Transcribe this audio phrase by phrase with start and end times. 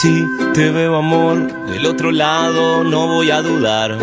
[0.00, 3.98] Si te veo amor del otro lado, no voy a dudar.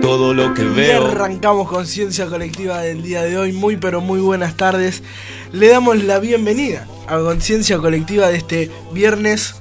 [0.00, 1.06] Todo lo que Y veo.
[1.06, 3.52] arrancamos Conciencia Colectiva del día de hoy.
[3.52, 5.02] Muy pero muy buenas tardes.
[5.50, 9.56] Le damos la bienvenida a Conciencia Colectiva de este viernes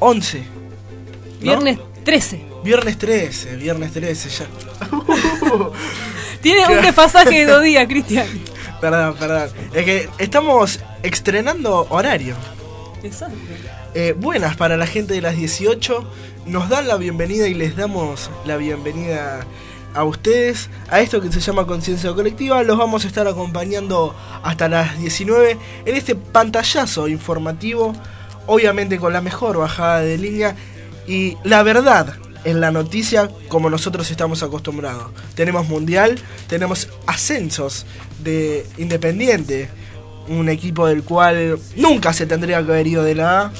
[0.00, 0.38] 11.
[0.38, 0.44] ¿no?
[1.40, 2.44] Viernes 13.
[2.64, 4.46] Viernes 13, viernes 13 ya.
[6.42, 8.26] Tiene un desfasaje de dos días, Cristian.
[8.80, 9.50] perdón, perdón.
[9.72, 12.34] Es que estamos estrenando horario.
[13.02, 13.36] Exacto.
[13.92, 16.04] Eh, buenas para la gente de las 18.
[16.46, 19.44] Nos dan la bienvenida y les damos la bienvenida
[19.94, 22.62] a ustedes a esto que se llama Conciencia Colectiva.
[22.62, 27.92] Los vamos a estar acompañando hasta las 19 en este pantallazo informativo,
[28.46, 30.54] obviamente con la mejor bajada de línea
[31.08, 35.10] y la verdad en la noticia como nosotros estamos acostumbrados.
[35.34, 36.16] Tenemos mundial,
[36.46, 37.86] tenemos ascensos
[38.22, 39.68] de Independiente,
[40.28, 43.52] un equipo del cual nunca se tendría que haber ido de la A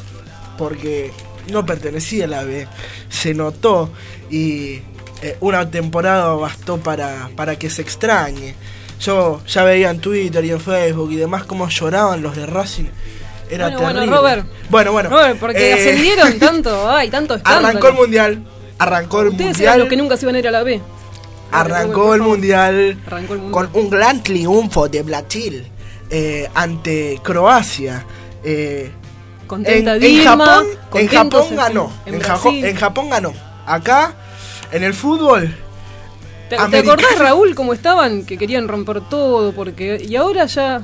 [0.60, 1.10] porque
[1.50, 2.69] no pertenecía a la B.
[3.08, 3.91] Se notó
[4.30, 4.83] y
[5.22, 8.55] eh, una temporada bastó para, para que se extrañe.
[9.00, 12.84] Yo ya veía en Twitter y en Facebook y demás cómo lloraban los de Racing.
[13.48, 14.17] Era Bueno, bueno, terrible.
[14.19, 14.47] Robert.
[14.69, 15.08] Bueno, bueno.
[15.08, 17.69] Robert, porque eh, ascendieron tanto, ay, tanto escándalo.
[17.69, 18.45] Arrancó el mundial.
[18.78, 19.78] Arrancó el Ustedes eran mundial.
[19.80, 20.80] los que nunca se iban a ir a la B.
[21.52, 23.70] Arrancó el mundial Arrancó el mundial.
[23.72, 25.67] con un gran triunfo de Brasil
[26.11, 28.05] eh, ante Croacia.
[28.45, 28.91] Eh,
[29.51, 30.31] Contenta en Dilma.
[30.47, 31.93] Japón, en Japón ganó.
[32.06, 32.20] En.
[32.20, 33.33] Japón, en Japón ganó.
[33.67, 34.15] Acá,
[34.70, 35.53] en el fútbol,
[36.48, 38.25] ¿Te, te acordás, Raúl, cómo estaban?
[38.25, 39.53] Que querían romper todo.
[39.53, 40.83] porque Y ahora ya.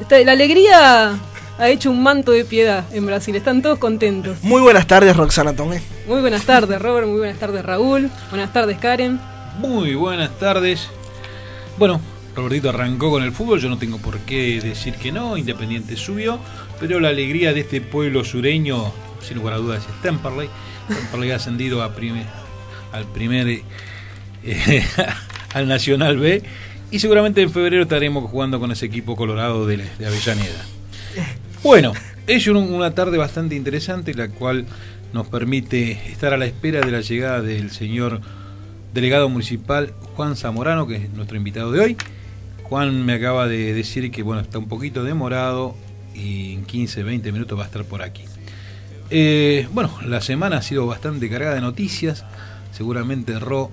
[0.00, 1.18] está- la alegría
[1.58, 3.36] ha hecho un manto de piedad en Brasil.
[3.36, 4.38] Están todos contentos.
[4.42, 5.82] muy buenas tardes, Roxana Tomé.
[6.06, 7.06] Muy buenas tardes, Robert.
[7.06, 8.10] Muy buenas tardes, Raúl.
[8.30, 9.20] Buenas tardes, Karen.
[9.58, 10.88] Muy buenas tardes.
[11.78, 12.00] Bueno,
[12.36, 16.38] Robertito arrancó con el fútbol, yo no tengo por qué decir que no, Independiente subió,
[16.80, 20.48] pero la alegría de este pueblo sureño, sin lugar a dudas, es Temperley.
[20.88, 22.26] Temperley ha ascendido al primer,
[24.44, 24.84] eh,
[25.54, 26.42] al Nacional B,
[26.90, 30.64] y seguramente en febrero estaremos jugando con ese equipo colorado de, Avellaneda.
[31.62, 31.92] Bueno,
[32.26, 34.66] es un- una tarde bastante interesante, la cual
[35.12, 38.20] nos permite estar a la espera de la llegada del señor
[38.94, 41.96] delegado municipal Juan Zamorano, que es nuestro invitado de hoy.
[42.62, 45.74] Juan me acaba de decir que bueno, está un poquito demorado
[46.18, 48.24] y en 15, 20 minutos va a estar por aquí.
[49.10, 52.24] Eh, bueno, la semana ha sido bastante cargada de noticias.
[52.72, 53.70] Seguramente, Ro,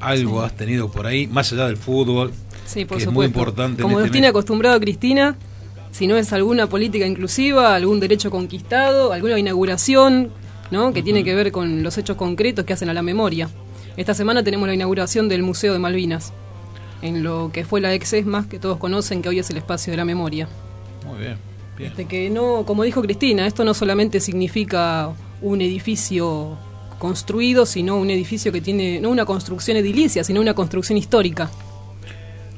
[0.00, 2.32] algo has tenido por ahí, más allá del fútbol,
[2.66, 3.12] Sí, por que es supuesto.
[3.12, 3.82] muy importante.
[3.82, 5.36] Como este nos tiene acostumbrado Cristina,
[5.90, 10.30] si no es alguna política inclusiva, algún derecho conquistado, alguna inauguración,
[10.70, 10.92] ¿no?
[10.92, 13.48] Que tiene que ver con los hechos concretos que hacen a la memoria.
[13.96, 16.32] Esta semana tenemos la inauguración del Museo de Malvinas,
[17.02, 19.92] en lo que fue la ex ESMA, que todos conocen, que hoy es el espacio
[19.92, 20.48] de la memoria.
[21.06, 21.36] Muy bien,
[21.78, 25.12] De que no, como dijo Cristina, esto no solamente significa
[25.42, 26.56] un edificio
[26.98, 31.50] construido, sino un edificio que tiene no una construcción edilicia, sino una construcción histórica.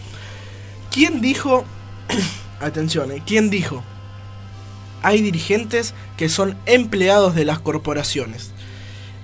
[0.93, 1.65] ¿Quién dijo,
[2.61, 3.82] atención, eh, quién dijo,
[5.03, 8.50] hay dirigentes que son empleados de las corporaciones?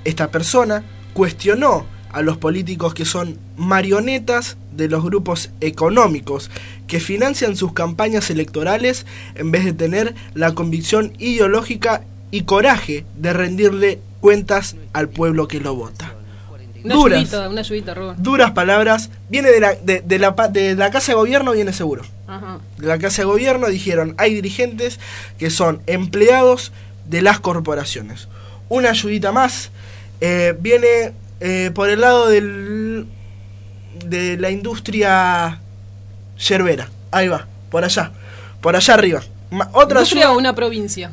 [0.04, 0.84] Esta persona
[1.14, 6.50] cuestionó a los políticos que son marionetas de los grupos económicos
[6.86, 9.04] que financian sus campañas electorales
[9.34, 15.60] en vez de tener la convicción ideológica y coraje de rendirle cuentas al pueblo que
[15.60, 16.14] lo vota.
[16.84, 17.18] Una Duras.
[17.18, 17.94] ayudita, una ayudita.
[18.18, 22.04] Duras palabras, viene de la, de, de la, de la Casa de Gobierno, viene seguro.
[22.26, 22.58] Ajá.
[22.78, 24.98] De la Casa de Gobierno dijeron, hay dirigentes
[25.38, 26.72] que son empleados
[27.06, 28.28] de las corporaciones.
[28.68, 29.70] Una ayudita más,
[30.20, 33.06] eh, viene eh, por el lado del
[34.06, 35.60] de la industria
[36.38, 36.88] yerbera.
[37.10, 38.10] Ahí va, por allá,
[38.60, 39.22] por allá arriba.
[39.50, 41.12] Ma- otra ¿Industria ayuda- o una provincia?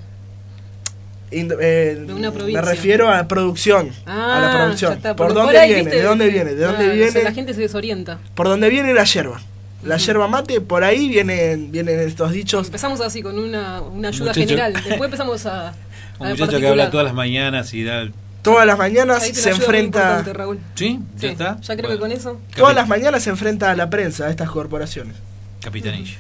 [1.31, 2.61] Ind- eh, De una provincia.
[2.61, 3.91] Me refiero a la producción.
[4.05, 4.91] Ah, a la producción.
[4.91, 5.89] ya está, ¿Por porque dónde viene?
[5.91, 6.55] ¿De dónde viene?
[6.55, 7.11] ¿De dónde ah, o viene?
[7.11, 8.19] sea, la gente se desorienta.
[8.35, 9.39] Por dónde viene la yerba.
[9.83, 12.67] La yerba mate, por ahí vienen, vienen estos dichos.
[12.67, 14.73] Empezamos así con una, una ayuda Muchacho- general.
[14.85, 15.69] Después empezamos a.
[15.69, 15.73] a
[16.19, 18.07] Un muchacho que habla todas las mañanas y da.
[18.43, 20.23] Todas las mañanas se enfrenta.
[20.23, 20.59] Raúl.
[20.75, 20.99] ¿Sí?
[21.15, 21.57] ¿Ya Sí, está?
[21.61, 21.95] Ya creo Bueno.
[21.95, 22.39] que con eso.
[22.55, 25.15] Todas las mañanas se enfrenta a la prensa, a estas corporaciones.
[25.61, 26.17] Capitanillo.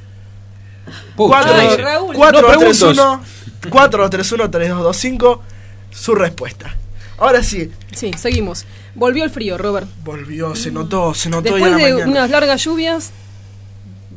[1.15, 2.15] Cuatro- Ay, Raúl.
[2.15, 3.21] 431
[3.69, 5.41] 431 3225
[5.91, 6.75] su respuesta.
[7.17, 8.65] Ahora sí, Sí, seguimos.
[8.95, 9.87] Volvió el frío, Robert.
[10.03, 12.11] volvió, se notó, se notó ya Después la de mañana.
[12.11, 13.11] unas largas lluvias,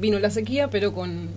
[0.05, 1.29] vino la sequía, pero con,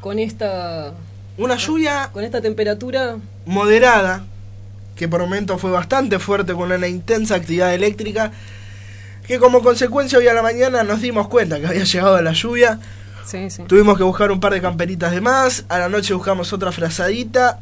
[0.00, 0.92] con esta
[1.38, 3.16] Una lluvia con esta temperatura
[3.46, 4.24] moderada,
[4.96, 8.30] que por momentos fue bastante fuerte con una intensa actividad eléctrica,
[9.26, 12.78] que como consecuencia hoy a la mañana nos dimos cuenta que había llegado la lluvia,
[13.26, 13.62] Sí, sí.
[13.66, 17.58] tuvimos que buscar un par de camperitas de más, a la noche buscamos otra frazadita,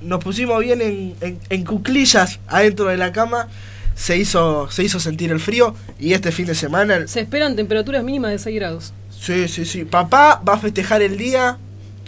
[0.00, 3.48] nos pusimos bien en, en- en cuclillas adentro de la cama,
[3.94, 8.02] se hizo, se hizo sentir el frío y este fin de semana, Se esperan temperaturas
[8.02, 8.92] mínimas de 6 grados.
[9.20, 11.58] Sí, sí, sí, papá va a festejar el día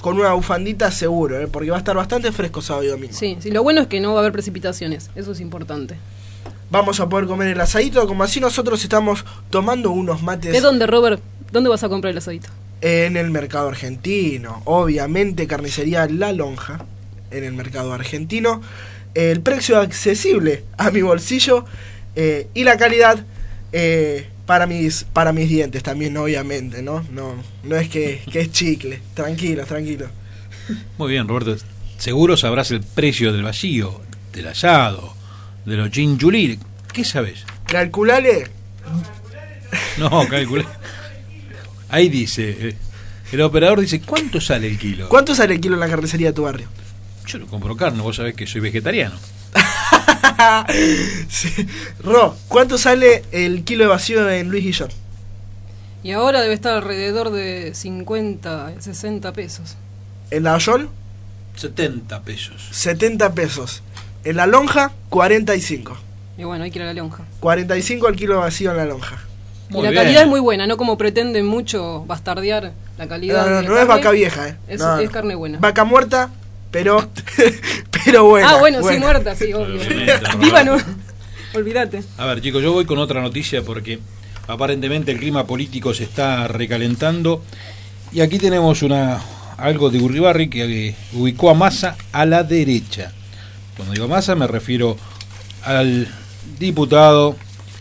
[0.01, 1.47] con una bufandita seguro, ¿eh?
[1.47, 3.15] porque va a estar bastante fresco sábado y domingo.
[3.15, 5.97] Sí, sí, lo bueno es que no va a haber precipitaciones, eso es importante.
[6.71, 10.87] Vamos a poder comer el asadito, como así nosotros estamos tomando unos mates ¿De dónde,
[10.87, 11.23] Robert?
[11.53, 12.49] ¿Dónde vas a comprar el asadito?
[12.83, 14.61] en el mercado argentino.
[14.65, 16.85] Obviamente, carnicería La Lonja
[17.31, 18.61] en el mercado argentino.
[19.15, 21.65] El precio accesible a mi bolsillo
[22.17, 23.25] eh, y la calidad
[23.73, 27.03] eh, para mis para mis dientes también, obviamente, ¿no?
[27.11, 29.01] No, no es que, que es chicle.
[29.15, 30.11] Tranquilo, tranquilo.
[30.99, 31.57] Muy bien, Roberto.
[31.97, 35.15] Seguro sabrás el precio del vacío, del asado,
[35.65, 36.59] de los ginjulí.
[36.93, 37.47] ¿Qué sabes?
[37.67, 38.49] Calculale
[39.97, 40.67] No, calculé.
[41.89, 42.77] Ahí dice, eh,
[43.33, 45.09] el operador dice, ¿cuánto sale el kilo?
[45.09, 46.69] ¿Cuánto sale el kilo en la carnicería de tu barrio?
[47.27, 49.17] Yo no compro carne, vos sabés que soy vegetariano.
[51.29, 51.67] Sí.
[52.03, 54.91] Ro, ¿cuánto sale el kilo de vacío en Luis Guillón?
[56.03, 59.77] Y ahora debe estar alrededor de 50, 60 pesos.
[60.31, 60.89] En la Ayol,
[61.57, 62.69] 70 pesos.
[62.73, 63.83] 70 pesos.
[64.25, 65.97] En la lonja, 45.
[66.39, 67.25] Y bueno, hay que ir a la lonja.
[67.41, 69.19] 45 el kilo vacío en la lonja.
[69.71, 70.03] y Muy la bien.
[70.03, 73.45] calidad es muy buena, no como pretenden mucho bastardear la calidad.
[73.47, 73.95] No, no, de no es carne.
[73.95, 74.57] vaca vieja, eh.
[74.69, 75.59] Es, No, es carne buena.
[75.59, 76.31] Vaca muerta,
[76.73, 77.09] pero
[78.05, 78.51] pero buena.
[78.51, 79.81] ah, bueno, sí, muerta, sí, obvio.
[80.41, 80.77] Viva no.
[81.55, 82.03] Olvídate.
[82.19, 84.01] A ver, chicos, yo voy con otra noticia porque
[84.49, 87.45] aparentemente el clima político se está recalentando.
[88.11, 89.21] Y aquí tenemos una
[89.57, 93.13] algo de Urribarri que ubicó a Massa a la derecha.
[93.77, 94.97] Cuando digo Massa me refiero
[95.63, 96.09] al
[96.59, 97.37] diputado,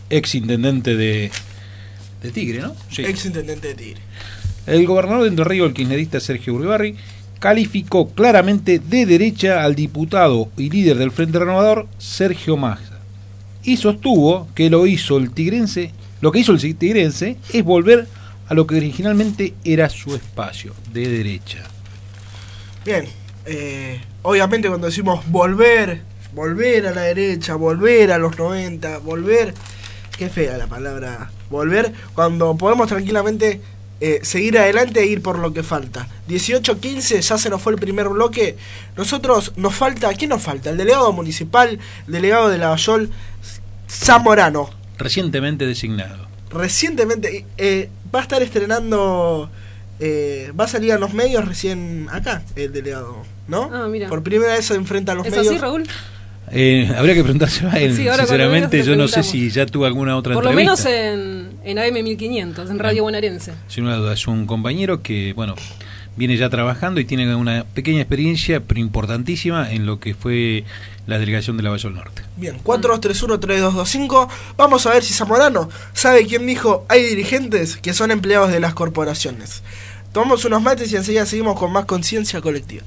[0.08, 1.30] ex intendente de,
[2.22, 2.76] de Tigre, ¿no?
[2.90, 3.02] Sí.
[3.04, 4.00] Ex intendente de Tigre.
[4.66, 6.94] El gobernador de Entre Ríos, el kirchnerista Sergio Uribarri,
[7.42, 13.00] calificó claramente de derecha al diputado y líder del Frente Renovador, Sergio Massa.
[13.64, 15.90] Y sostuvo que lo hizo el tigrense,
[16.20, 18.06] lo que hizo el tigrense es volver
[18.46, 21.64] a lo que originalmente era su espacio, de derecha.
[22.84, 23.06] Bien,
[23.44, 26.02] eh, obviamente cuando decimos volver,
[26.32, 29.52] volver a la derecha, volver a los 90, volver,
[30.16, 33.60] qué fea la palabra volver, cuando podemos tranquilamente
[34.04, 36.08] eh, seguir adelante e ir por lo que falta.
[36.28, 38.56] 18-15, ya se nos fue el primer bloque.
[38.96, 40.70] Nosotros nos falta, ¿quién nos falta?
[40.70, 41.78] El delegado municipal,
[42.08, 43.10] el delegado de Lavallol,
[43.88, 44.68] Zamorano.
[44.98, 46.26] Recientemente designado.
[46.50, 49.48] Recientemente eh, va a estar estrenando,
[50.00, 53.70] eh, va a salir a los medios recién acá, el delegado, ¿no?
[53.72, 54.08] Ah, mira.
[54.08, 55.46] Por primera vez se enfrenta a los ¿Es medios.
[55.46, 55.86] así, Raúl?
[56.50, 57.96] Eh, habría que preguntárselo a él.
[57.96, 60.88] Sí, Sinceramente, yo no sé si ya tuvo alguna otra Por lo entrevista.
[60.90, 63.52] menos en, en AM 1500, en Radio Bonaerense.
[63.68, 65.54] Sin una duda, es un compañero que, bueno,
[66.16, 70.64] viene ya trabajando y tiene una pequeña experiencia, pero importantísima, en lo que fue
[71.06, 72.22] la delegación de la Valle del Norte.
[72.36, 74.28] Bien, 4231-3225.
[74.56, 78.74] Vamos a ver si Zamorano sabe quién dijo hay dirigentes que son empleados de las
[78.74, 79.62] corporaciones.
[80.12, 82.84] Tomamos unos mates y enseguida seguimos con más conciencia colectiva.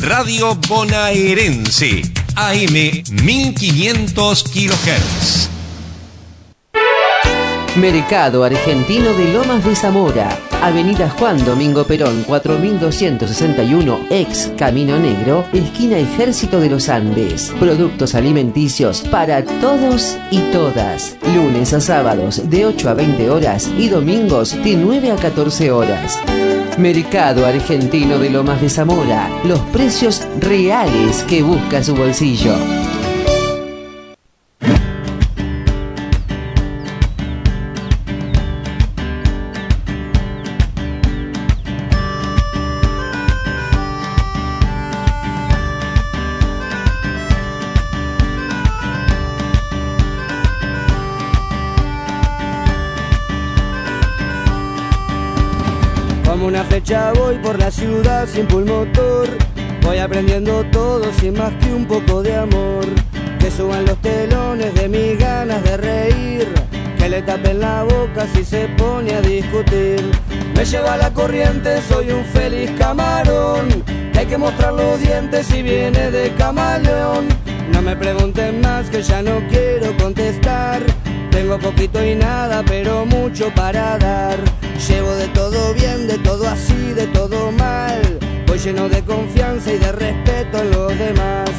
[0.00, 2.02] Radio Bonaerense,
[2.34, 5.49] AM 1500 kHz.
[7.76, 15.96] Mercado Argentino de Lomas de Zamora, Avenida Juan Domingo Perón 4261, ex Camino Negro, esquina
[15.96, 17.52] Ejército de los Andes.
[17.60, 21.16] Productos alimenticios para todos y todas.
[21.32, 26.18] Lunes a sábados de 8 a 20 horas y domingos de 9 a 14 horas.
[26.76, 32.54] Mercado Argentino de Lomas de Zamora, los precios reales que busca su bolsillo.
[56.40, 59.28] Como una fecha voy por la ciudad sin pulmotor.
[59.82, 62.86] Voy aprendiendo todo sin más que un poco de amor.
[63.38, 66.48] Que suban los telones de mis ganas de reír.
[66.96, 70.00] Que le tapen la boca si se pone a discutir.
[70.54, 73.84] Me lleva la corriente, soy un feliz camarón.
[74.16, 77.28] Hay que mostrar los dientes si viene de camaleón.
[77.70, 80.80] No me pregunten más que ya no quiero contestar.
[81.30, 84.38] Tengo poquito y nada, pero mucho para dar.
[84.88, 88.00] Llevo de todo bien, de todo así, de todo mal.
[88.46, 91.50] Voy lleno de confianza y de respeto en los demás.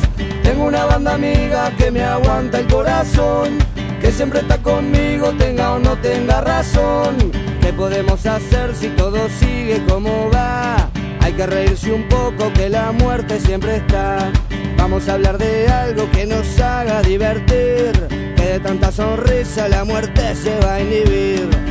[0.44, 3.60] Tengo una banda amiga que me aguanta el corazón,
[4.02, 7.16] que siempre está conmigo, tenga o no tenga razón.
[7.62, 10.90] ¿Qué podemos hacer si todo sigue como va?
[11.20, 14.32] Hay que reírse un poco que la muerte siempre está.
[14.78, 17.92] Vamos a hablar de algo que nos haga divertir,
[18.36, 21.71] que de tanta sonrisa la muerte se va a inhibir.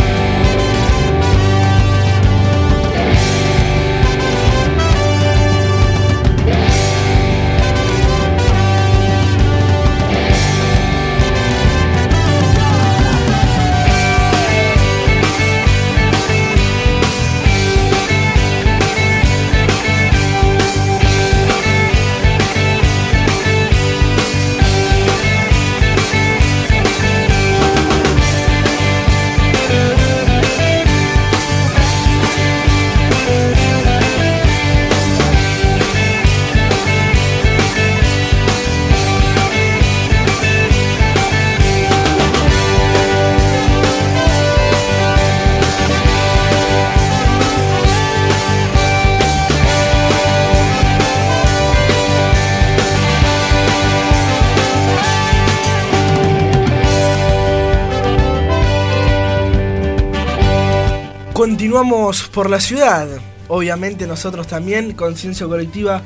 [61.71, 63.07] Continuamos por la ciudad.
[63.47, 66.01] Obviamente nosotros también, conciencia colectiva,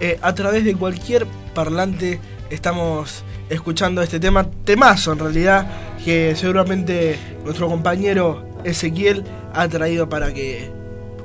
[0.00, 2.18] eh, a través de cualquier parlante
[2.50, 5.68] estamos escuchando este tema, temazo en realidad,
[6.04, 10.72] que seguramente nuestro compañero Ezequiel ha traído para que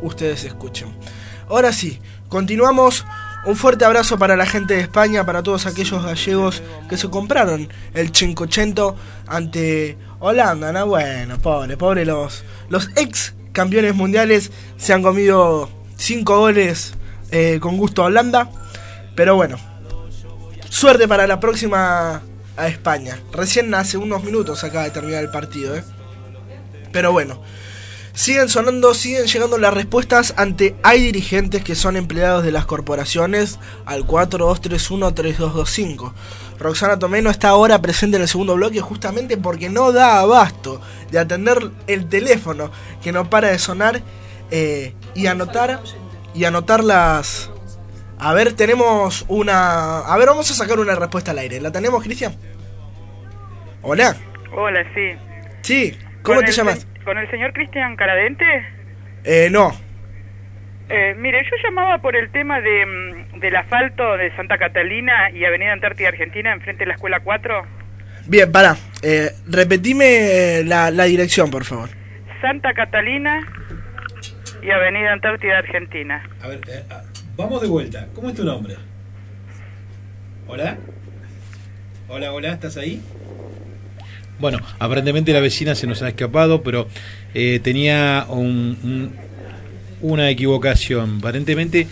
[0.03, 0.89] ustedes escuchen.
[1.49, 3.07] Ahora sí, continuamos.
[3.47, 7.69] Un fuerte abrazo para la gente de España, para todos aquellos gallegos que se compraron
[7.95, 8.83] el 580
[9.25, 10.85] ante Holanda, ¿no?
[10.85, 16.93] Bueno, pobre, pobre los, los ex campeones mundiales se han comido 5 goles
[17.31, 18.49] eh, con gusto a Holanda.
[19.15, 19.57] Pero bueno,
[20.69, 22.21] suerte para la próxima
[22.59, 23.19] a España.
[23.31, 25.75] Recién hace unos minutos acaba de terminar el partido.
[25.75, 25.83] ¿eh?
[26.91, 27.41] Pero bueno,
[28.13, 33.57] siguen sonando, siguen llegando las respuestas ante hay dirigentes que son empleados de las corporaciones
[33.85, 36.13] al 4231-3225.
[36.59, 41.19] Roxana Tomeno está ahora presente en el segundo bloque justamente porque no da abasto de
[41.19, 42.69] atender el teléfono
[43.01, 44.01] que no para de sonar
[44.51, 45.79] eh, y anotar
[46.33, 47.51] y anotar las.
[48.17, 49.99] A ver, tenemos una.
[49.99, 51.61] A ver, vamos a sacar una respuesta al aire.
[51.61, 52.35] ¿La tenemos, Cristian?
[53.81, 54.15] Hola.
[54.51, 55.11] Hola, sí.
[55.61, 56.85] Sí, ¿cómo ¿Con te llamas?
[57.05, 58.45] ¿Con el señor Cristian Caradente?
[59.23, 59.73] Eh, no.
[60.89, 65.45] Eh, mire, yo llamaba por el tema de, mm, del asfalto de Santa Catalina y
[65.45, 67.61] Avenida Antártida Argentina enfrente de la Escuela 4.
[68.27, 68.75] Bien, pará.
[69.03, 70.05] Eh, repetime
[70.59, 71.89] eh, la, la dirección, por favor.
[72.41, 73.39] Santa Catalina
[74.63, 76.23] y Avenida Antártida Argentina.
[76.41, 77.03] A ver, eh, ah,
[77.35, 78.07] vamos de vuelta.
[78.15, 78.75] ¿Cómo es tu nombre?
[80.47, 80.77] ¿Hola?
[82.07, 83.01] Hola, hola, ¿estás ahí?
[84.39, 86.87] Bueno, aparentemente la vecina se nos ha escapado, pero
[87.35, 89.28] eh, tenía un- un-
[90.01, 91.17] una equivocación.
[91.19, 91.87] Aparentemente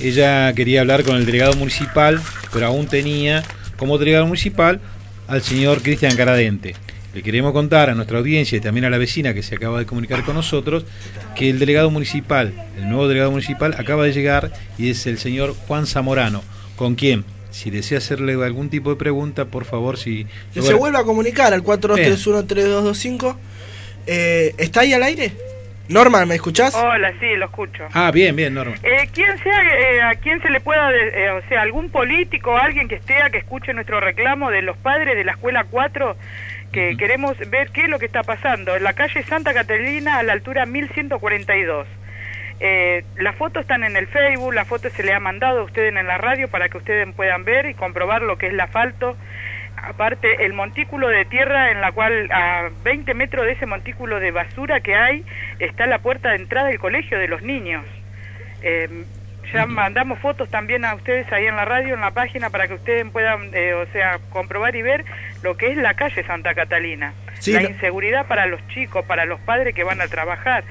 [0.00, 2.20] ella quería hablar con el delegado municipal,
[2.52, 3.42] pero aún tenía
[3.76, 4.80] como delegado municipal
[5.26, 6.74] al señor Cristian Caradente.
[7.14, 9.86] Le queremos contar a nuestra audiencia y también a la vecina que se acaba de
[9.86, 10.84] comunicar con nosotros
[11.34, 15.54] que el delegado municipal, el nuevo delegado municipal, acaba de llegar y es el señor
[15.66, 16.42] Juan Zamorano,
[16.76, 20.26] con quien, si desea hacerle algún tipo de pregunta, por favor, si...
[20.52, 23.34] Que se vuelva a comunicar al 4231-3225.
[24.06, 25.32] Eh, ¿Está ahí al aire?
[25.88, 26.74] Norma, ¿me escuchás?
[26.74, 27.86] Hola, sí, lo escucho.
[27.94, 28.74] Ah, bien, bien, Norma.
[28.82, 32.56] Eh, ¿quién sea, eh, ¿A quién se le pueda, de- eh, o sea, algún político,
[32.56, 36.16] alguien que esté, a que escuche nuestro reclamo de los padres de la Escuela 4,
[36.72, 38.74] que queremos ver qué es lo que está pasando?
[38.76, 41.86] En la calle Santa Catalina, a la altura 1142.
[42.58, 45.94] Eh, las fotos están en el Facebook, las fotos se le ha mandado a ustedes
[45.94, 49.16] en la radio para que ustedes puedan ver y comprobar lo que es el asfalto.
[49.76, 54.30] Aparte el montículo de tierra en la cual a 20 metros de ese montículo de
[54.30, 55.24] basura que hay
[55.58, 57.84] está la puerta de entrada del colegio de los niños.
[58.62, 59.04] Eh,
[59.52, 62.74] ya mandamos fotos también a ustedes ahí en la radio, en la página, para que
[62.74, 65.04] ustedes puedan, eh, o sea, comprobar y ver
[65.42, 67.14] lo que es la calle Santa Catalina.
[67.38, 70.64] Sí, la inseguridad para los chicos, para los padres que van a trabajar.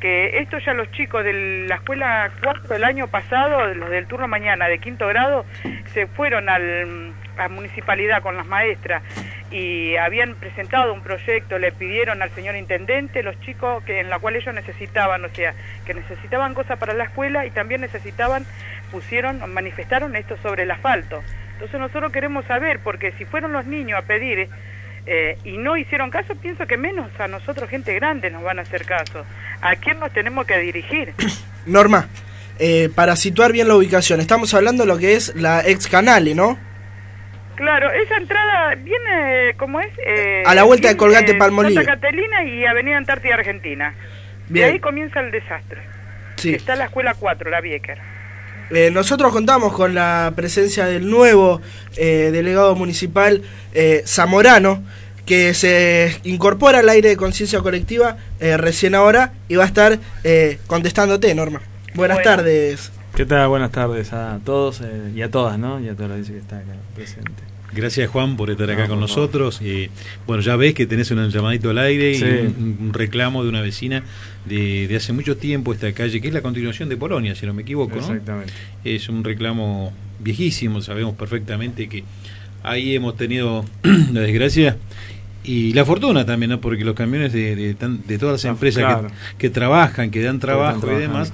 [0.00, 4.28] Que esto ya los chicos de la escuela 4 del año pasado, los del turno
[4.28, 5.44] mañana de quinto grado,
[5.92, 7.12] se fueron al,
[7.44, 9.02] a municipalidad con las maestras
[9.50, 14.18] y habían presentado un proyecto, le pidieron al señor intendente los chicos que en la
[14.18, 15.54] cual ellos necesitaban, o sea,
[15.84, 18.46] que necesitaban cosas para la escuela y también necesitaban,
[18.92, 21.22] pusieron, manifestaron esto sobre el asfalto.
[21.54, 24.48] Entonces nosotros queremos saber, porque si fueron los niños a pedir
[25.06, 28.62] eh, y no hicieron caso, pienso que menos a nosotros, gente grande, nos van a
[28.62, 29.24] hacer caso.
[29.60, 31.12] ¿A quién nos tenemos que dirigir?
[31.66, 32.08] Norma,
[32.58, 36.34] eh, para situar bien la ubicación, estamos hablando de lo que es la ex Canale,
[36.34, 36.69] ¿no?
[37.60, 39.88] Claro, esa entrada viene, ¿cómo es?
[40.06, 41.74] Eh, A la vuelta de Colgate Palmolive.
[41.74, 43.94] Santa Catalina y Avenida Antártida Argentina.
[44.48, 44.66] Bien.
[44.68, 45.82] De ahí comienza el desastre.
[46.36, 46.54] Sí.
[46.54, 47.98] Está la escuela 4, la Vieker.
[48.70, 51.60] Eh, nosotros contamos con la presencia del nuevo
[51.98, 53.42] eh, delegado municipal
[53.74, 54.82] eh, Zamorano,
[55.26, 59.98] que se incorpora al aire de conciencia colectiva eh, recién ahora y va a estar
[60.24, 61.60] eh, contestándote, Norma.
[61.94, 62.30] Buenas Bueno.
[62.36, 62.90] tardes.
[63.14, 63.48] ¿Qué tal?
[63.48, 65.78] Buenas tardes a todos eh, y a todas, ¿no?
[65.78, 67.42] Y a toda la audiencia que está acá presente.
[67.72, 69.60] Gracias Juan por estar acá No, con nosotros.
[69.62, 69.90] Eh,
[70.26, 72.24] bueno, ya ves que tenés un llamadito al aire Sí.
[72.24, 74.02] y un, un reclamo de una vecina
[74.46, 77.54] de, de hace mucho tiempo esta calle, que es la continuación de Polonia, si no
[77.54, 78.00] me equivoco, ¿no?
[78.02, 78.52] Exactamente.
[78.84, 82.04] Es un reclamo viejísimo, sabemos perfectamente que
[82.62, 83.64] ahí hemos tenido
[84.12, 84.76] la desgracia
[85.42, 86.60] y la fortuna también, ¿no?
[86.60, 89.08] Porque los camiones de, de de todas las Ah, empresas claro.
[89.08, 91.32] que, que trabajan, que dan trabajo y demás,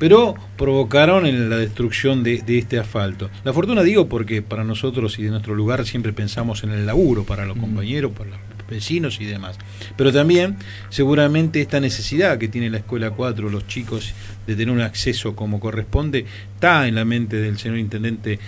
[0.00, 3.28] pero provocaron en la destrucción de, de este asfalto.
[3.44, 7.24] La fortuna digo porque para nosotros y de nuestro lugar siempre pensamos en el laburo,
[7.24, 9.58] para los compañeros, para los vecinos y demás.
[9.96, 10.56] Pero también
[10.88, 14.14] seguramente esta necesidad que tiene la Escuela 4, los chicos,
[14.46, 18.38] de tener un acceso como corresponde, está en la mente del señor Intendente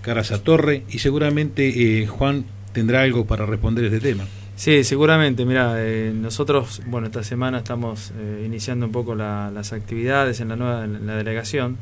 [0.00, 4.24] Caraza Torre y seguramente eh, Juan tendrá algo para responder a este tema.
[4.56, 5.44] Sí, seguramente.
[5.44, 10.48] Mira, eh, nosotros, bueno, esta semana estamos eh, iniciando un poco la- las actividades en
[10.48, 11.76] la nueva en la delegación.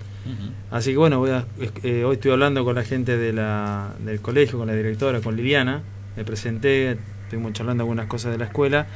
[0.71, 1.45] Así que bueno, voy a-
[1.83, 5.37] eh, hoy estoy hablando con la gente de la, del colegio, con la directora, con
[5.37, 5.83] Liliana.
[6.17, 8.87] Me presenté, estuvimos charlando algunas cosas de la escuela.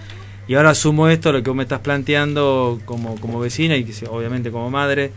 [0.49, 3.87] Y ahora sumo esto a lo que vos me estás planteando como, como vecina y
[4.09, 5.11] obviamente como madre,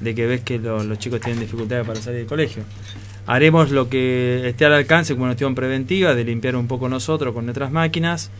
[0.00, 2.62] de que ves que lo- los chicos tienen dificultades para salir del colegio.
[3.30, 7.44] Haremos lo que esté al alcance como acción preventiva, de limpiar un poco nosotros con
[7.44, 8.30] nuestras máquinas.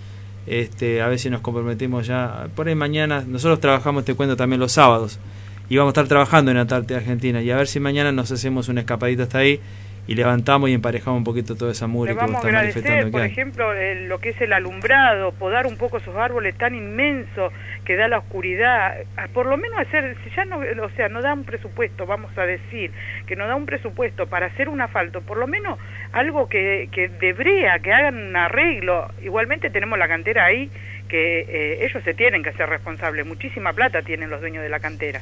[0.46, 2.48] Este, a ver si nos comprometemos ya.
[2.54, 5.18] Por ahí mañana, nosotros trabajamos, te cuento también los sábados.
[5.68, 7.42] Y vamos a estar trabajando en Antártida Argentina.
[7.42, 9.60] Y a ver si mañana nos hacemos una escapadita hasta ahí
[10.08, 13.72] y levantamos y emparejamos un poquito toda esa mugre que vos estás manifestando por ejemplo,
[13.74, 17.52] el- lo que es el alumbrado, podar un poco esos árboles tan inmensos
[17.84, 21.20] que da la oscuridad, a por lo menos hacer, si ya no, o sea, no
[21.22, 22.90] da un presupuesto, vamos a decir,
[23.26, 25.78] que no da un presupuesto para hacer un asfalto, por lo menos
[26.12, 29.08] algo que, que de brea, que hagan un arreglo.
[29.22, 30.70] Igualmente tenemos la cantera ahí,
[31.08, 34.80] que eh, ellos se tienen que hacer responsables, muchísima plata tienen los dueños de la
[34.80, 35.20] cantera.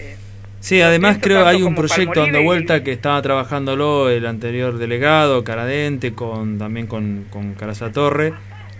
[0.00, 0.16] Eh,
[0.64, 4.78] Sí, además pienso creo hay un proyecto dando y- vuelta que estaba trabajándolo el anterior
[4.78, 8.32] delegado, Caradente, con también con, con Caraza Torre,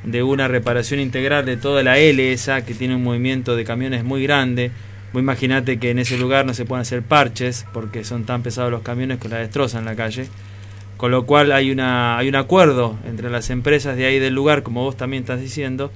[0.02, 4.02] de una reparación integral de toda la L esa, que tiene un movimiento de camiones
[4.02, 4.70] muy grande.
[5.12, 8.70] Vos imaginate que en ese lugar no se pueden hacer parches, porque son tan pesados
[8.70, 10.28] los camiones que la destrozan la calle.
[10.96, 14.62] Con lo cual hay, una, hay un acuerdo entre las empresas de ahí del lugar,
[14.62, 15.92] como vos también estás diciendo,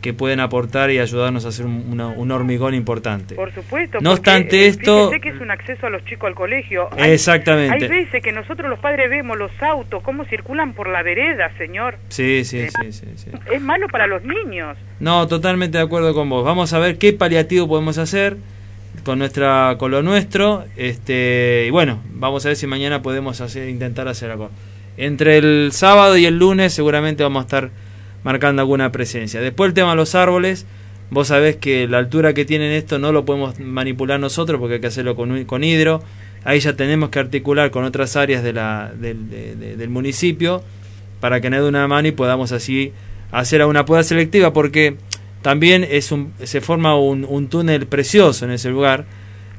[0.00, 3.34] que pueden aportar y ayudarnos a hacer un, una- un hormigón importante.
[3.34, 3.98] Por supuesto.
[4.00, 6.88] No obstante eh, esto- Fíjese que es un acceso a los chicos al colegio.
[6.96, 7.84] Hay- Exactamente.
[7.84, 11.96] Hay veces que nosotros los padres vemos los autos, cómo circulan por la vereda, señor.
[12.10, 13.30] Sí, sí, sí, sí, sí.
[13.52, 14.76] Es malo para los niños.
[15.00, 16.44] No, totalmente de acuerdo con vos.
[16.44, 18.36] Vamos a ver qué paliativo podemos hacer
[19.04, 23.68] con nuestra con lo nuestro, este y bueno, vamos a ver si mañana podemos hacer
[23.68, 24.50] intentar hacer algo.
[24.96, 27.70] Entre el sábado y el lunes seguramente vamos a estar
[28.24, 29.40] marcando alguna presencia.
[29.40, 30.66] Después el tema de los árboles,
[31.10, 34.80] vos sabés que la altura que tienen esto no lo podemos manipular nosotros porque hay
[34.80, 36.02] que hacerlo con, con hidro.
[36.44, 40.62] Ahí ya tenemos que articular con otras áreas de la, del, de- de- del municipio
[41.20, 42.92] para que dé una mano y podamos así
[43.32, 44.96] hacer una poda selectiva porque
[45.42, 49.04] también es un, se forma un, un túnel precioso en ese lugar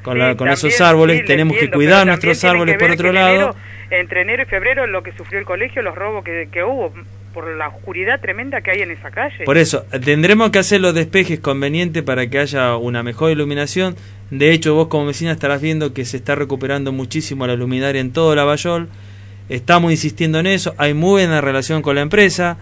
[0.04, 3.10] con, Sí, la- con esos árboles sí, tenemos entiendo, que cuidar nuestros árboles por otro
[3.10, 3.56] en lado enero-
[3.92, 6.94] entre enero y febrero lo que sufrió el colegio, los robos que, que hubo,
[7.34, 9.46] por la oscuridad tremenda que hay en esa calle.
[9.46, 13.96] Por eso, tendremos que hacer los despejes convenientes para que haya una mejor iluminación.
[14.32, 18.12] De hecho, vos como vecina estarás viendo que se está recuperando muchísimo la luminaria en
[18.12, 18.90] todo Lavallol.
[19.50, 22.58] Estamos insistiendo en eso, hay muy buena relación con la empresa.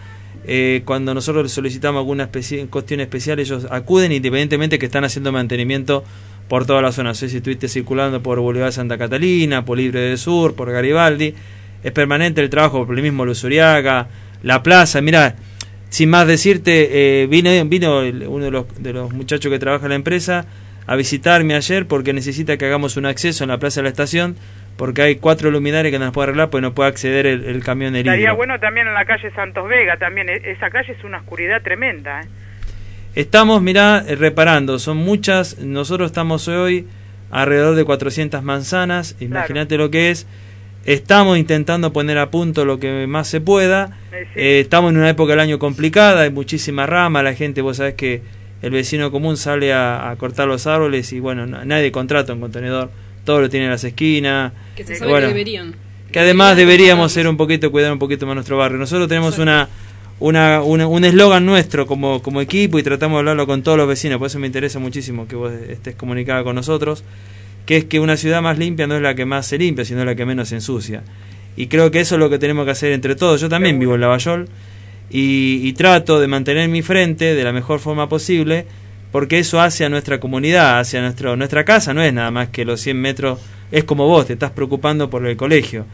[0.46, 2.30] Eh, cuando nosotros solicitamos alguna
[2.70, 6.06] cuestión especial, ellos acuden independientemente que están haciendo mantenimiento
[6.48, 7.10] por toda la zona.
[7.10, 11.34] No sé si estuviste circulando por Boulevard Santa Catalina, por Libre del Sur, por Garibaldi.
[11.84, 14.08] Es permanente el trabajo por el mismo Luzuriaga,
[14.44, 15.02] la plaza.
[15.02, 15.36] Mira,
[15.90, 19.90] sin más decirte, eh, vino, vino uno de los, de los muchachos que trabaja en
[19.90, 20.46] la empresa
[20.86, 24.36] a visitarme ayer porque necesita que hagamos un acceso en la plaza de la estación
[24.78, 27.64] porque hay cuatro luminarias que no nos puede arreglar porque no puede acceder el, el
[27.64, 28.14] camión herido.
[28.14, 31.62] Estaría bueno también en la calle Santos Vega, también e- esa calle es una oscuridad
[31.62, 32.22] tremenda.
[32.22, 32.26] ¿eh?
[33.16, 36.88] Estamos, mirá, eh, reparando, son muchas, nosotros estamos hoy
[37.32, 40.28] alrededor de 400 manzanas, imagínate lo que es,
[40.88, 43.98] estamos intentando poner a punto lo que más se pueda,
[44.36, 47.94] Eh, estamos en una época del año complicada, hay muchísima rama, la gente, vos sabés
[47.94, 48.22] que
[48.64, 52.40] el vecino común sale a, a cortar los árboles y bueno, na- nadie contrata un
[52.40, 52.90] contenedor,
[53.26, 54.54] todo lo tiene en las esquinas.
[54.76, 55.76] Que se Eh, sabe bueno, que deberían.
[56.12, 58.80] que además deberíamos ser un poquito, cuidar un poquito más nuestro barrio.
[58.80, 59.70] Nosotros tenemos una
[60.20, 63.88] una, una- un eslogan nuestro como, como equipo y tratamos de hablarlo con todos los
[63.88, 67.04] vecinos, por eso me interesa muchísimo que vos estés comunicada con nosotros,
[67.68, 70.04] que es que una ciudad más limpia no es la que más se limpia, sino
[70.06, 71.04] la que menos se ensucia.
[71.58, 73.42] Y creo que eso es lo que tenemos que hacer entre todos.
[73.42, 74.48] Yo también vivo en Lavallol
[75.10, 78.66] y, y trato de mantener mi frente de la mejor forma posible,
[79.12, 82.64] porque eso hace a nuestra comunidad, hacia nuestro, nuestra casa, no es nada más que
[82.64, 85.86] los 100 metros, es como vos, te estás preocupando por el colegio.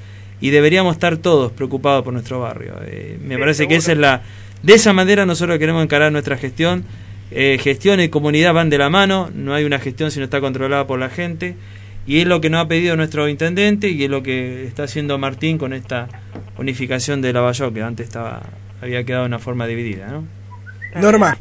[0.41, 2.75] Y deberíamos estar todos preocupados por nuestro barrio.
[2.85, 4.21] Eh, me Sí, parece que esa es la...
[4.61, 6.85] De esa manera nosotros queremos encarar nuestra gestión.
[7.31, 10.39] Eh, gestión y comunidad van de la mano, no hay una gestión si no está
[10.39, 11.55] controlada por la gente.
[12.05, 15.17] Y es lo que nos ha pedido nuestro intendente y es lo que está haciendo
[15.17, 16.09] Martín con esta
[16.57, 18.41] unificación de Lavallol, que antes estaba
[18.83, 20.07] había quedado de una forma dividida.
[20.07, 20.27] ¿no?
[21.01, 21.37] Norma,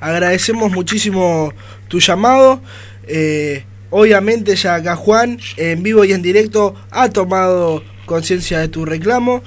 [0.00, 1.52] agradecemos muchísimo
[1.88, 2.60] tu llamado.
[3.08, 8.84] Eh, obviamente ya acá Juan, en vivo y en directo, ha tomado conciencia de tu
[8.84, 9.42] reclamo.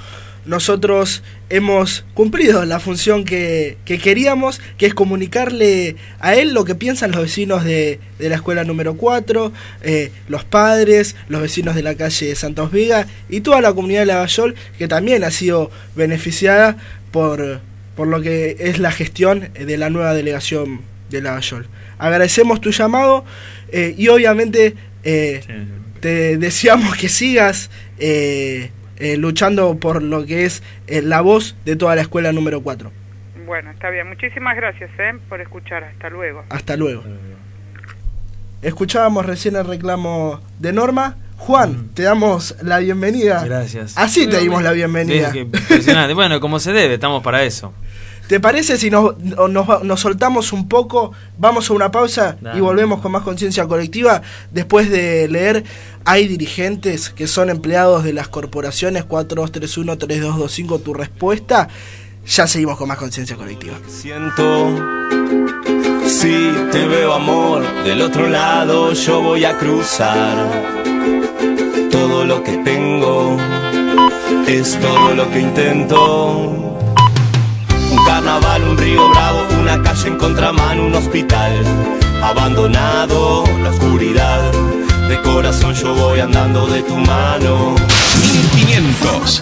[0.45, 6.75] Nosotros hemos cumplido la función que, que queríamos, que es comunicarle a él lo que
[6.75, 9.51] piensan los vecinos de, de la escuela número 4,
[9.83, 14.05] eh, los padres, los vecinos de la calle Santos Vega y toda la comunidad de
[14.07, 16.77] Lavallol, que también ha sido beneficiada
[17.11, 17.61] por,
[17.95, 21.67] por lo que es la gestión de la nueva delegación de Lavallol.
[21.97, 23.25] Agradecemos tu llamado
[23.71, 25.41] eh, y obviamente eh,
[25.99, 31.75] te deseamos que sigas eh, eh, luchando por lo que es eh, la voz de
[31.75, 32.91] toda la escuela número 4.
[33.45, 34.07] Bueno, está bien.
[34.07, 35.13] Muchísimas gracias ¿eh?
[35.27, 35.83] por escuchar.
[35.83, 36.43] Hasta luego.
[36.49, 37.03] Hasta luego.
[38.61, 41.17] Escuchábamos recién el reclamo de Norma.
[41.37, 43.43] Juan, te damos la bienvenida.
[43.43, 43.97] Gracias.
[43.97, 45.27] Así te dimos la bienvenida.
[45.27, 46.13] Sí, que impresionante.
[46.13, 47.73] bueno, como se debe, estamos para eso.
[48.29, 52.61] ¿Te parece si nos, nos, nos soltamos un poco, vamos a una pausa y Dale.
[52.61, 54.21] volvemos con más conciencia colectiva?
[54.51, 55.63] Después de leer,
[56.05, 61.69] hay dirigentes que son empleados de las corporaciones 4231-3225, tu respuesta.
[62.27, 63.79] Ya seguimos con más conciencia colectiva.
[63.87, 64.75] Siento,
[66.05, 70.37] si te veo amor, del otro lado yo voy a cruzar.
[71.89, 73.37] Todo lo que tengo
[74.47, 76.68] es todo lo que intento.
[77.91, 81.51] Un carnaval, un río bravo, una calle en contramano, un hospital
[82.21, 84.51] abandonado, la oscuridad.
[85.07, 87.75] De corazón yo voy andando de tu mano.
[88.53, 89.41] 1500.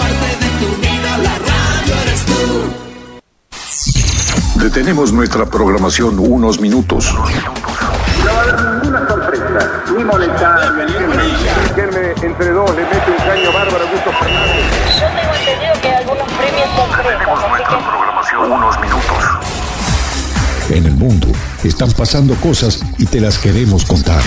[4.55, 7.13] Detenemos nuestra programación unos minutos.
[7.13, 10.73] No va a haber ninguna sorpresa, ni molestar.
[11.63, 14.65] Riquelme entre dos, le mete un caño bárbaro a Augusto Fernández.
[14.99, 17.75] Yo tengo entendido que hay algunos premios sorpresas, así que...
[17.87, 19.23] Programación unos minutos.
[20.69, 21.27] En el mundo
[21.63, 24.21] están pasando cosas y te las queremos contar.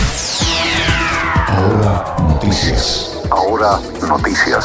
[1.46, 3.12] Ahora noticias.
[3.30, 4.64] Ahora noticias.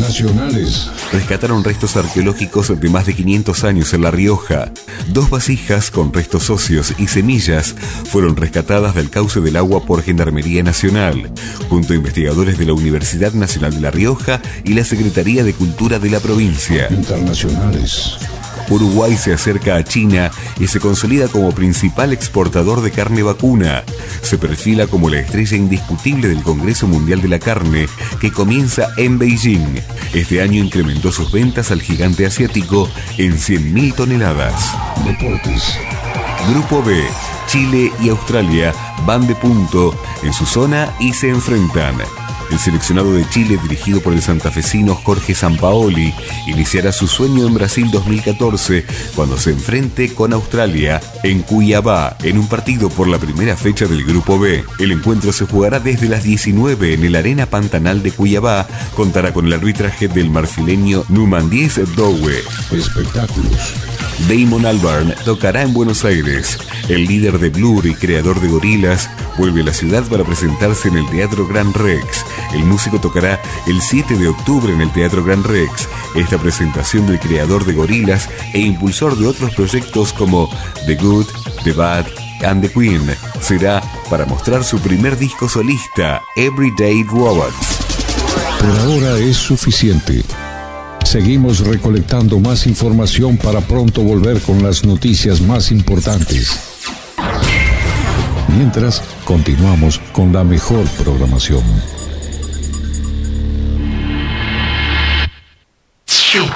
[0.00, 0.97] Nacionales.
[1.12, 4.72] Rescataron restos arqueológicos de más de 500 años en La Rioja.
[5.08, 7.74] Dos vasijas con restos óseos y semillas
[8.10, 11.32] fueron rescatadas del cauce del agua por Gendarmería Nacional,
[11.68, 15.98] junto a investigadores de la Universidad Nacional de La Rioja y la Secretaría de Cultura
[15.98, 16.88] de la provincia.
[16.90, 18.18] Internacionales.
[18.70, 23.84] Uruguay se acerca a China y se consolida como principal exportador de carne vacuna.
[24.22, 27.88] Se perfila como la estrella indiscutible del Congreso Mundial de la Carne,
[28.20, 29.80] que comienza en Beijing.
[30.14, 34.74] Este año incrementó sus ventas al gigante asiático en 100.000 toneladas.
[35.04, 35.78] Deportes.
[36.50, 37.02] Grupo B,
[37.46, 38.72] Chile y Australia
[39.06, 41.96] van de punto en su zona y se enfrentan.
[42.50, 46.14] El seleccionado de Chile, dirigido por el santafesino Jorge Sampaoli,
[46.46, 52.48] iniciará su sueño en Brasil 2014 cuando se enfrente con Australia en Cuiabá en un
[52.48, 54.64] partido por la primera fecha del Grupo B.
[54.78, 58.66] El encuentro se jugará desde las 19 en el Arena Pantanal de Cuiabá.
[58.94, 62.42] Contará con el arbitraje del marfileño Numandies Dowe.
[62.72, 63.74] Espectáculos.
[64.26, 66.58] Damon Albarn tocará en Buenos Aires.
[66.88, 69.08] El líder de Blur y creador de Gorilas
[69.38, 72.24] vuelve a la ciudad para presentarse en el Teatro Gran Rex.
[72.52, 75.88] El músico tocará el 7 de octubre en el Teatro Gran Rex.
[76.16, 80.50] Esta presentación del creador de Gorilas e impulsor de otros proyectos como
[80.86, 81.26] The Good,
[81.62, 82.06] The Bad
[82.44, 83.02] and The Queen
[83.40, 87.78] será para mostrar su primer disco solista, Everyday Robots.
[88.60, 90.24] Por ahora es suficiente.
[91.04, 96.67] Seguimos recolectando más información para pronto volver con las noticias más importantes.
[98.56, 101.62] Mientras, continuamos con la mejor programación.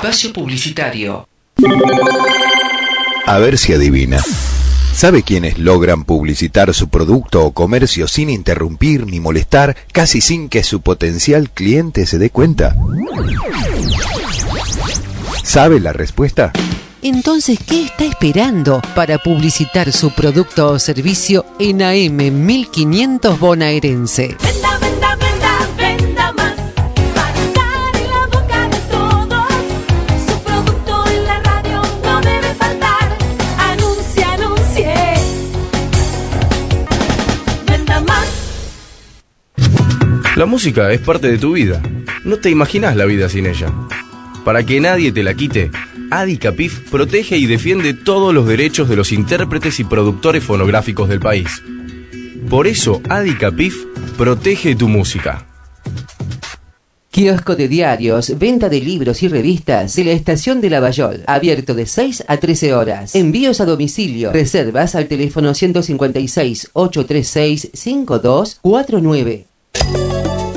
[0.02, 1.28] Espacio Publicitario.
[3.24, 4.18] A ver si adivina.
[4.92, 10.64] ¿Sabe quiénes logran publicitar su producto o comercio sin interrumpir ni molestar, casi sin que
[10.64, 12.76] su potencial cliente se dé cuenta?
[15.44, 16.52] ¿Sabe la respuesta?
[17.04, 24.36] Entonces, ¿qué está esperando para publicitar su producto o servicio en AM 1500 bonaerense?
[24.40, 26.54] Venda, venda, venda, venda más.
[27.12, 29.48] Para estar en la boca de todos.
[30.28, 33.18] Su producto en la radio no debe faltar.
[33.58, 34.94] Anuncie, anuncie.
[37.66, 38.28] Venda más.
[40.36, 41.82] La música es parte de tu vida.
[42.24, 43.72] No te imaginas la vida sin ella.
[44.44, 45.70] Para que nadie te la quite,
[46.14, 51.20] Adi Capif protege y defiende todos los derechos de los intérpretes y productores fonográficos del
[51.20, 51.62] país.
[52.50, 53.74] Por eso, Adi Capif
[54.18, 55.46] protege tu música.
[57.10, 61.86] Kiosco de diarios, venta de libros y revistas de la estación de Lavallol, abierto de
[61.86, 63.14] 6 a 13 horas.
[63.14, 69.51] Envíos a domicilio, reservas al teléfono 156 836 5249.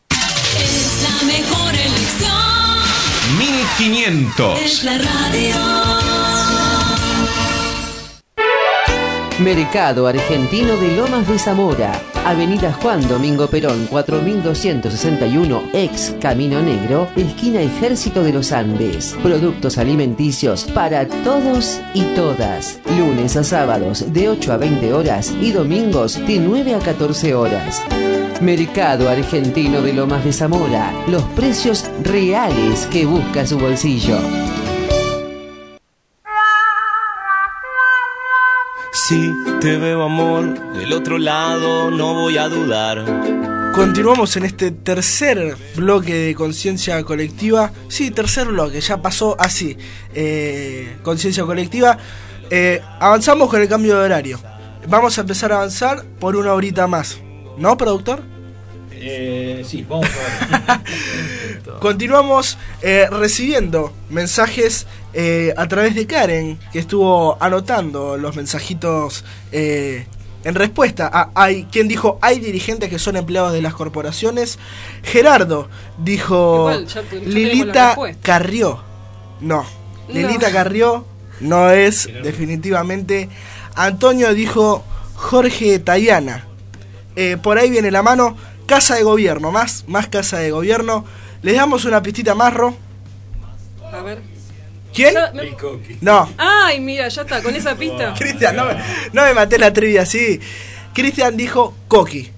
[1.27, 2.31] Mejor elección.
[3.39, 4.61] 1500.
[4.61, 5.55] Es la radio.
[9.41, 17.61] Mercado Argentino de Lomas de Zamora, Avenida Juan Domingo Perón 4261, ex Camino Negro, esquina
[17.61, 19.17] Ejército de los Andes.
[19.23, 22.79] Productos alimenticios para todos y todas.
[22.97, 27.83] Lunes a sábados de 8 a 20 horas y domingos de 9 a 14 horas.
[28.41, 34.19] Mercado Argentino de Lomas de Zamora, los precios reales que busca su bolsillo.
[38.93, 43.05] Si te veo amor del otro lado, no voy a dudar.
[43.75, 47.73] Continuamos en este tercer bloque de conciencia colectiva.
[47.89, 49.77] Sí, tercer bloque, ya pasó así.
[50.15, 51.99] Eh, conciencia colectiva.
[52.51, 54.41] Eh, avanzamos con el cambio de horario.
[54.89, 57.21] Vamos a empezar a avanzar por una horita más.
[57.57, 58.23] ¿No, productor?
[58.91, 61.61] Eh, sí, vamos a ver.
[61.81, 70.07] Continuamos eh, recibiendo mensajes eh, a través de Karen, que estuvo anotando los mensajitos eh,
[70.45, 74.59] en respuesta a hay quien dijo hay dirigentes que son empleados de las corporaciones.
[75.03, 77.97] Gerardo dijo Igual, ya ya Lilita.
[78.23, 78.83] Carrió.
[79.41, 79.65] No,
[80.09, 80.15] No.
[80.15, 81.05] Lilita Carrió
[81.41, 83.29] no es definitivamente.
[83.75, 86.47] Antonio dijo Jorge Tayana.
[87.17, 88.37] Eh, por ahí viene la mano.
[88.67, 91.05] Casa de gobierno, más, más casa de gobierno.
[91.43, 92.75] Les damos una pistita más, Ro.
[93.93, 94.23] A ver.
[94.95, 95.13] ¿Quién?
[95.15, 95.55] Ya me-
[96.01, 96.31] No.
[96.39, 98.15] Ay, mira, ya está, con esa pista.
[98.17, 98.75] Cristian, no me,
[99.13, 100.41] no me maté la trivia así.
[100.95, 102.31] Cristian dijo Coqui.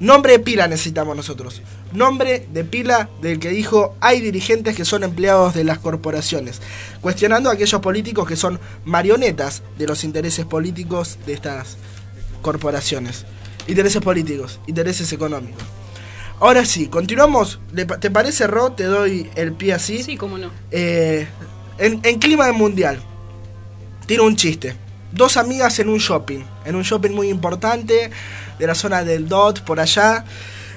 [0.00, 1.62] Nombre de pila necesitamos nosotros.
[1.92, 6.60] Nombre de pila del que dijo hay dirigentes que son empleados de las corporaciones.
[7.00, 11.76] Cuestionando a aquellos políticos que son marionetas de los intereses políticos de estas
[12.40, 13.26] corporaciones.
[13.68, 15.62] Intereses políticos, intereses económicos.
[16.40, 17.60] Ahora sí, continuamos.
[17.72, 18.72] ¿Le pa- ¿Te parece, Ro?
[18.72, 20.02] Te doy el pie así.
[20.02, 20.50] Sí, cómo no.
[20.70, 21.26] Eh,
[21.78, 23.00] en, en clima de mundial,
[24.06, 24.74] tiro un chiste.
[25.12, 28.10] Dos amigas en un shopping, en un shopping muy importante,
[28.58, 30.24] de la zona del DOT, por allá.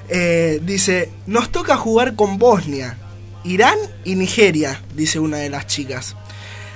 [0.10, 2.98] Eh, dice, nos toca jugar con Bosnia,
[3.44, 6.16] Irán y Nigeria, dice una de las chicas.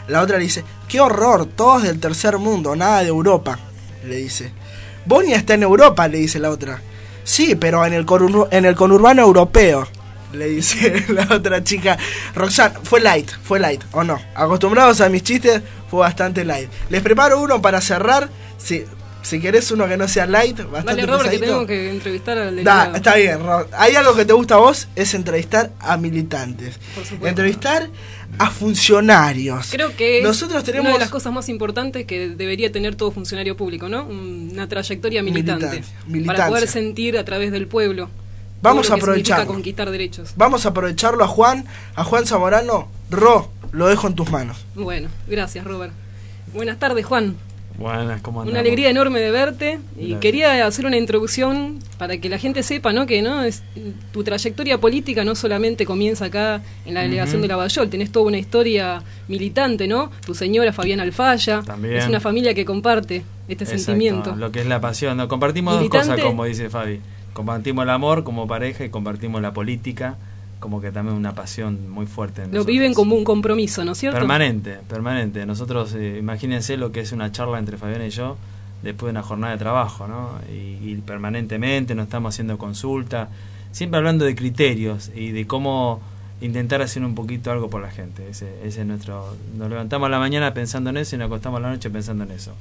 [0.07, 3.59] La otra le dice, qué horror, todos del tercer mundo, nada de Europa,
[4.07, 4.51] le dice.
[5.09, 6.83] Bosnia está en Europa, le dice la otra.
[7.23, 8.05] Sí, pero en el,
[8.51, 9.87] en el conurbano europeo,
[10.33, 11.97] le dice la otra chica.
[12.35, 14.21] Roxanne, fue light, fue light, o no.
[14.35, 16.69] Acostumbrados a mis chistes, fue bastante light.
[16.91, 18.29] Les preparo uno para cerrar.
[18.59, 18.85] Si,
[19.21, 22.63] si querés uno que no sea light, bastante Dale, Robert, que tenemos que entrevistar al
[22.63, 23.39] Da, está bien.
[23.73, 26.79] Hay algo que te gusta a vos, es entrevistar a militantes.
[26.95, 27.27] Por supuesto.
[27.27, 27.89] Entrevistar
[28.37, 29.69] a funcionarios.
[29.71, 33.11] Creo que es Nosotros tenemos una de las cosas más importantes que debería tener todo
[33.11, 34.05] funcionario público, ¿no?
[34.05, 35.83] Una trayectoria militante.
[36.25, 38.09] Para poder sentir a través del pueblo.
[38.61, 39.47] Vamos a aprovecharlo.
[39.47, 40.33] conquistar derechos.
[40.35, 42.89] Vamos a aprovecharlo a Juan, a Juan Zamorano.
[43.09, 44.65] Ro, lo dejo en tus manos.
[44.75, 45.93] Bueno, gracias, Robert.
[46.53, 47.37] Buenas tardes, Juan.
[47.79, 48.51] Buenas, ¿cómo andamos?
[48.51, 50.19] Una alegría enorme de verte y Gracias.
[50.19, 53.05] quería hacer una introducción para que la gente sepa, ¿no?
[53.05, 53.63] Que no es
[54.11, 57.41] tu trayectoria política no solamente comienza acá en la delegación Ujú.
[57.43, 60.11] de Lavallol, tenés toda una historia militante, ¿no?
[60.25, 61.95] Tu señora Fabiana Alfaya, También.
[61.95, 64.35] es una familia que comparte este Exacto, sentimiento.
[64.35, 65.15] Lo que es la pasión.
[65.17, 65.27] ¿no?
[65.29, 66.07] Compartimos Militante.
[66.07, 66.99] dos cosas, como dice Fabi.
[67.33, 70.17] Compartimos el amor como pareja y compartimos la política
[70.59, 72.43] como que también una pasión muy fuerte.
[72.43, 74.19] en Lo viven como un compromiso, ¿no es cierto?
[74.19, 75.45] Permanente, permanente.
[75.45, 78.37] Nosotros, eh, imagínense lo que es una charla entre Fabián y yo
[78.83, 80.31] después de una jornada de trabajo, ¿no?
[80.51, 83.29] Y, y permanentemente nos estamos haciendo consulta,
[83.71, 86.01] siempre hablando de criterios y de cómo
[86.41, 88.27] intentar hacer un poquito algo por la gente.
[88.29, 89.35] Ese, ese es nuestro.
[89.57, 92.23] Nos levantamos a la mañana pensando en eso y nos acostamos a la noche pensando
[92.23, 92.53] en eso.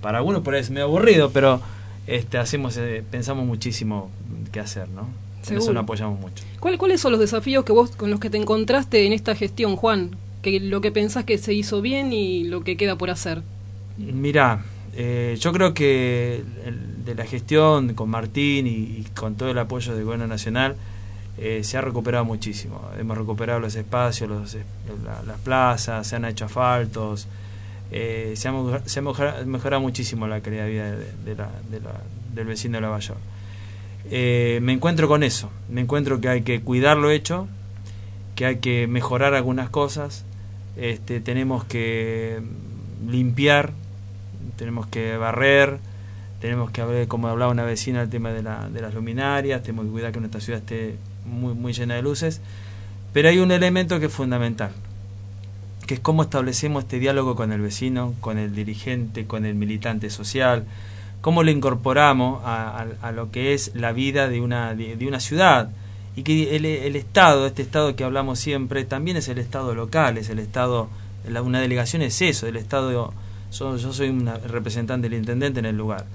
[0.00, 1.60] Para algunos por ahí es medio aburrido, pero
[2.06, 4.10] este, hacemos, eh, pensamos muchísimo
[4.52, 5.08] qué hacer, ¿no?
[5.52, 6.44] En eso nos apoyamos mucho.
[6.60, 9.76] ¿Cuál- ¿Cuáles son los desafíos que vos con los que te encontraste en esta gestión,
[9.76, 10.16] Juan?
[10.42, 13.42] Que lo que pensás que se hizo bien y lo que queda por hacer.
[13.98, 19.50] Mira, eh, yo creo que el- de la gestión con Martín y, y con todo
[19.50, 20.74] el apoyo del gobierno nacional
[21.38, 22.80] eh, se ha recuperado muchísimo.
[22.98, 24.54] Hemos recuperado los espacios, los,
[25.04, 27.26] la- las plazas, se han hecho asfaltos,
[27.92, 28.52] eh, se ha,
[28.86, 29.02] se ha
[29.44, 32.00] mejorado muchísimo la calidad de vida de, de la- de la-
[32.34, 33.16] del vecino de Lavallol.
[34.10, 37.48] Eh, me encuentro con eso, me encuentro que hay que cuidar lo hecho,
[38.36, 40.24] que hay que mejorar algunas cosas,
[40.76, 42.40] este, tenemos que
[43.08, 43.72] limpiar,
[44.56, 45.78] tenemos que barrer,
[46.40, 49.86] tenemos que ver, como hablaba una vecina, el tema de, la, de las luminarias, tenemos
[49.86, 52.40] que cuidar que nuestra ciudad esté muy, muy llena de luces,
[53.12, 54.70] pero hay un elemento que es fundamental,
[55.86, 60.10] que es cómo establecemos este diálogo con el vecino, con el dirigente, con el militante
[60.10, 60.64] social,
[61.20, 65.70] cómo lo incorporamos a, a- lo que es la vida de una, de, una ciudad.
[66.14, 66.64] Y que el,
[66.96, 70.88] Estado, este Estado que hablamos siempre, también es el Estado local, es el Estado,
[71.28, 73.12] la- una delegación es eso, el Estado,
[73.76, 76.06] yo soy un representante del intendente en el lugar.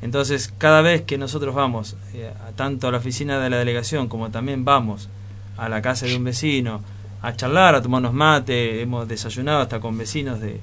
[0.00, 4.30] Entonces, cada vez que nosotros vamos, eh, tanto a la oficina de la delegación como
[4.30, 5.08] también vamos
[5.56, 6.80] a la casa de un vecino,
[7.20, 10.60] a charlar, a tomarnos mate, hemos desayunado hasta con vecinos de,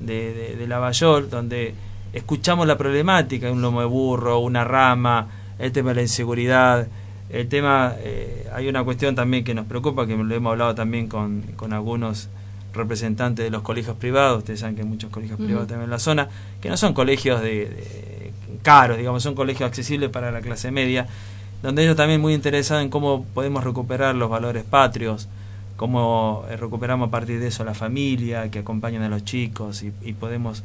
[0.00, 1.74] de, de, de donde
[2.12, 6.86] escuchamos la problemática, un lomo de burro, una rama, el tema de la inseguridad,
[7.30, 11.08] el tema, eh, hay una cuestión también que nos preocupa, que lo hemos hablado también
[11.08, 12.28] con, con algunos
[12.72, 15.98] representantes de los colegios privados, ustedes saben que hay muchos colegios privados también en la
[15.98, 16.28] zona,
[16.60, 21.06] que no son colegios de, de caros, digamos, son colegios accesibles para la clase media,
[21.62, 25.28] donde ellos también muy interesados en cómo podemos recuperar los valores patrios,
[25.76, 29.92] cómo eh, recuperamos a partir de eso la familia, que acompañan a los chicos y,
[30.02, 30.62] y podemos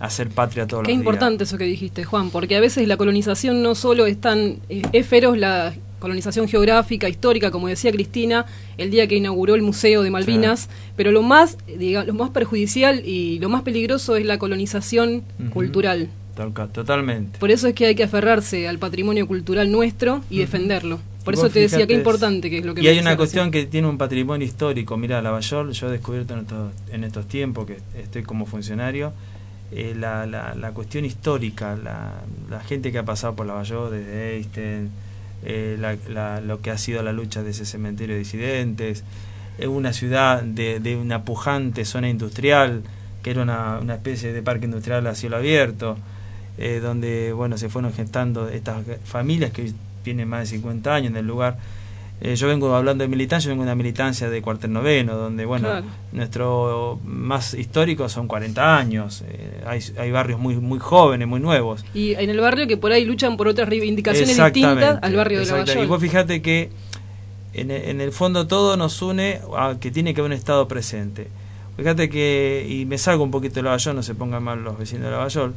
[0.00, 0.98] hacer patria todos Qué los días.
[1.06, 4.82] importante eso que dijiste, Juan, porque a veces la colonización no solo es tan eh,
[4.92, 8.44] es feroz la colonización geográfica, histórica, como decía Cristina,
[8.76, 13.00] el día que inauguró el Museo de Malvinas, pero lo más, diga, lo más perjudicial
[13.06, 15.50] y lo más peligroso es la colonización Ujú.
[15.50, 16.08] cultural.
[16.36, 17.38] Total- Totalmente.
[17.38, 20.98] Por eso es que hay que aferrarse al patrimonio cultural nuestro y defenderlo.
[21.24, 23.50] Por eso te decía qué importante que es lo que Y me hay una cuestión
[23.50, 24.98] que tiene un patrimonio histórico.
[24.98, 29.14] Mira, Lavallol, yo he descubierto en estos, en estos tiempos que estoy como funcionario,
[29.74, 32.12] eh, la, la, la cuestión histórica, la,
[32.48, 34.90] la gente que ha pasado por Lavallol, desde Einstein,
[35.44, 35.76] eh,
[36.46, 39.02] lo que ha sido la lucha de ese cementerio de disidentes,
[39.58, 42.82] es una ciudad de, de una pujante zona industrial,
[43.22, 45.96] que era una, una especie de parque industrial a cielo abierto,
[46.56, 49.72] eh, donde bueno se fueron gestando estas familias que
[50.04, 51.58] tienen más de 50 años en el lugar.
[52.26, 55.44] Eh, yo vengo hablando de militancia, yo vengo de una militancia de cuartel noveno, donde,
[55.44, 55.86] bueno, Claro.
[56.12, 59.22] nuestro más histórico son 40 años.
[59.28, 61.84] eh, hay, hay barrios muy, muy jóvenes, muy nuevos.
[61.92, 65.42] Y en el barrio que por ahí luchan por otras reivindicaciones distintas al barrio de
[65.44, 65.84] exactamente.
[65.84, 66.70] Y vos fíjate que
[67.52, 71.28] en, en el fondo todo nos une a que tiene que haber un Estado presente.
[71.76, 75.04] Fíjate que, y me salgo un poquito de Lavallol, no se pongan mal los vecinos
[75.04, 75.54] de Lavallol,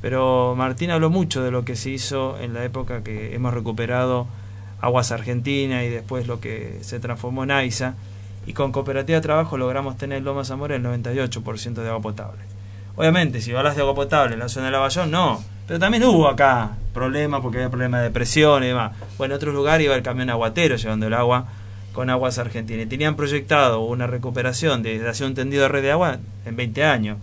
[0.00, 4.26] pero Martín habló mucho de lo que se hizo en la época que hemos recuperado
[4.80, 7.94] Aguas Argentina y después lo que se transformó en AISA.
[8.46, 12.40] Y con Cooperativa de Trabajo logramos tener en Lomas Zamora el 98% de agua potable.
[12.96, 15.42] Obviamente, si hablas de agua potable en la zona de Lavallol, no.
[15.66, 18.92] Pero también hubo acá problemas porque había problemas de presión y demás.
[19.18, 21.46] Bueno, en otros lugares iba el camión aguatero llevando el agua
[21.92, 22.86] con aguas argentinas.
[22.86, 26.56] Y tenían proyectado una recuperación de, de hacer un tendido de red de agua en
[26.56, 27.18] 20 años.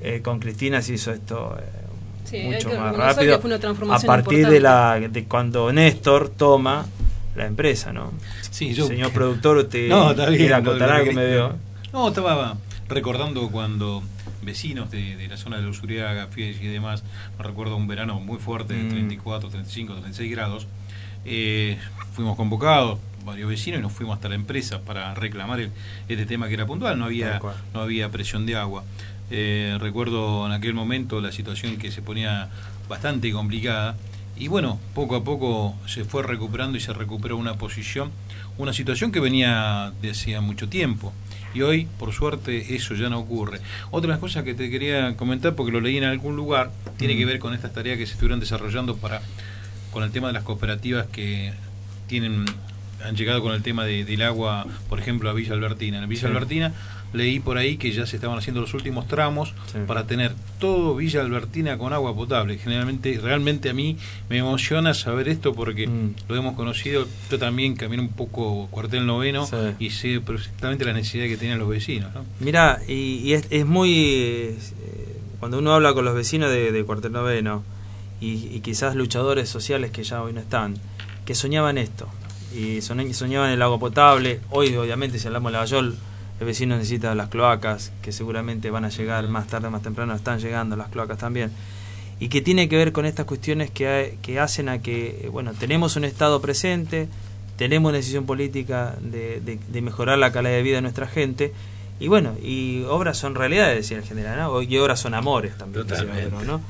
[0.00, 1.85] Eh, con Cristina se hizo esto eh,
[2.26, 3.36] Sí, mucho que más rápido.
[3.36, 6.86] que fue una a partir de, la, de cuando Néstor toma
[7.34, 8.12] la empresa, ¿no?
[8.50, 11.56] Sí, yo- Señor productor, usted No, está bien, que- me veo.
[11.92, 12.56] No, estaba
[12.88, 14.02] recordando cuando
[14.42, 17.02] vecinos de, de la zona de los Uriaga, Fies y demás,
[17.38, 18.88] me recuerdo un verano muy fuerte de Mm.
[18.90, 20.66] 34, 35, 36 grados,
[21.24, 21.78] eh,
[22.14, 25.72] fuimos convocados varios vecinos y nos fuimos hasta la empresa para reclamar el-
[26.08, 27.40] este tema que era puntual, no había,
[27.74, 28.84] no había presión de agua.
[29.30, 32.48] Eh, recuerdo en aquel momento la situación que se ponía
[32.88, 33.96] bastante complicada
[34.38, 38.10] y bueno, poco a poco se fue recuperando y se recuperó una posición,
[38.58, 41.12] una situación que venía de hacía mucho tiempo.
[41.54, 43.60] Y hoy, por suerte, eso ya no ocurre.
[43.90, 47.16] Otra de las cosas que te quería comentar, porque lo leí en algún lugar, tiene
[47.16, 49.22] que ver con estas tareas que se estuvieron desarrollando para
[49.90, 51.54] con el tema de las cooperativas que
[52.06, 52.44] tienen
[53.04, 56.02] han llegado con el tema de- del agua, por ejemplo, a Villa Albertina.
[56.02, 56.28] En Villa.
[56.28, 56.72] Albertina
[57.16, 59.78] leí por ahí que ya se estaban haciendo los últimos tramos Sí.
[59.86, 62.58] para tener todo Villa Albertina con agua potable.
[62.58, 63.96] Generalmente, realmente a mí
[64.28, 66.14] me emociona saber esto porque Mm.
[66.28, 67.06] lo hemos conocido.
[67.30, 69.56] Yo también camino un poco cuartel noveno Sí.
[69.78, 72.14] y sé perfectamente la necesidad que tienen los vecinos.
[72.14, 72.24] ¿no?
[72.40, 73.92] Mira, y, y es, es muy.
[73.98, 74.58] eh,
[75.40, 77.62] cuando uno habla con los vecinos de, de Cuartel Noveno
[78.20, 80.74] y, y quizás luchadores sociales que ya hoy no están,
[81.24, 82.08] que soñaban esto.
[82.54, 84.40] Y soñ- soñaban el agua potable.
[84.50, 85.96] Hoy, obviamente, si hablamos de Lavallol,
[86.40, 90.38] el vecino necesita las cloacas, que seguramente van a llegar más tarde, más temprano, están
[90.38, 91.50] llegando las cloacas también.
[92.20, 95.28] Y que tiene que ver con estas cuestiones que, hay- que hacen a que, eh,
[95.28, 97.08] bueno, tenemos un Estado presente,
[97.56, 101.52] tenemos una decisión política de, de- de mejorar la calidad de vida de nuestra gente.
[102.00, 104.60] Y bueno, y obras son realidades, decía el general, ¿no?
[104.62, 105.86] y obras son amores también.
[106.26, 106.60] otro, ¿no?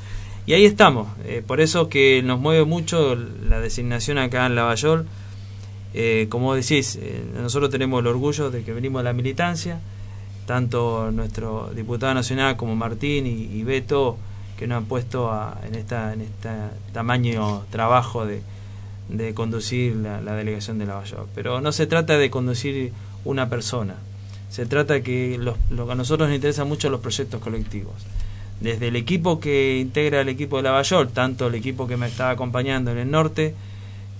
[0.47, 1.09] Y ahí estamos.
[1.25, 5.07] eh, por eso que nos mueve mucho la designación acá en Lavallol.
[5.99, 9.81] Eh, como decís, eh, nosotros tenemos el orgullo de que venimos de la militancia,
[10.47, 14.19] tanto nuestro diputado nacional como Martín y, Beto,
[14.59, 15.33] que nos han puesto
[15.67, 16.49] en esta en este
[16.93, 18.43] tamaño trabajo de,
[19.35, 21.27] conducir la, la delegación de Lavallol.
[21.35, 22.93] Pero no se trata de conducir
[23.25, 23.95] una persona,
[24.51, 27.95] se trata que los- lo que a nosotros nos interesan mucho los proyectos colectivos.
[28.61, 32.31] Desde el equipo que integra el equipo de Lavallol, tanto el equipo que me está
[32.31, 33.55] acompañando en el norte,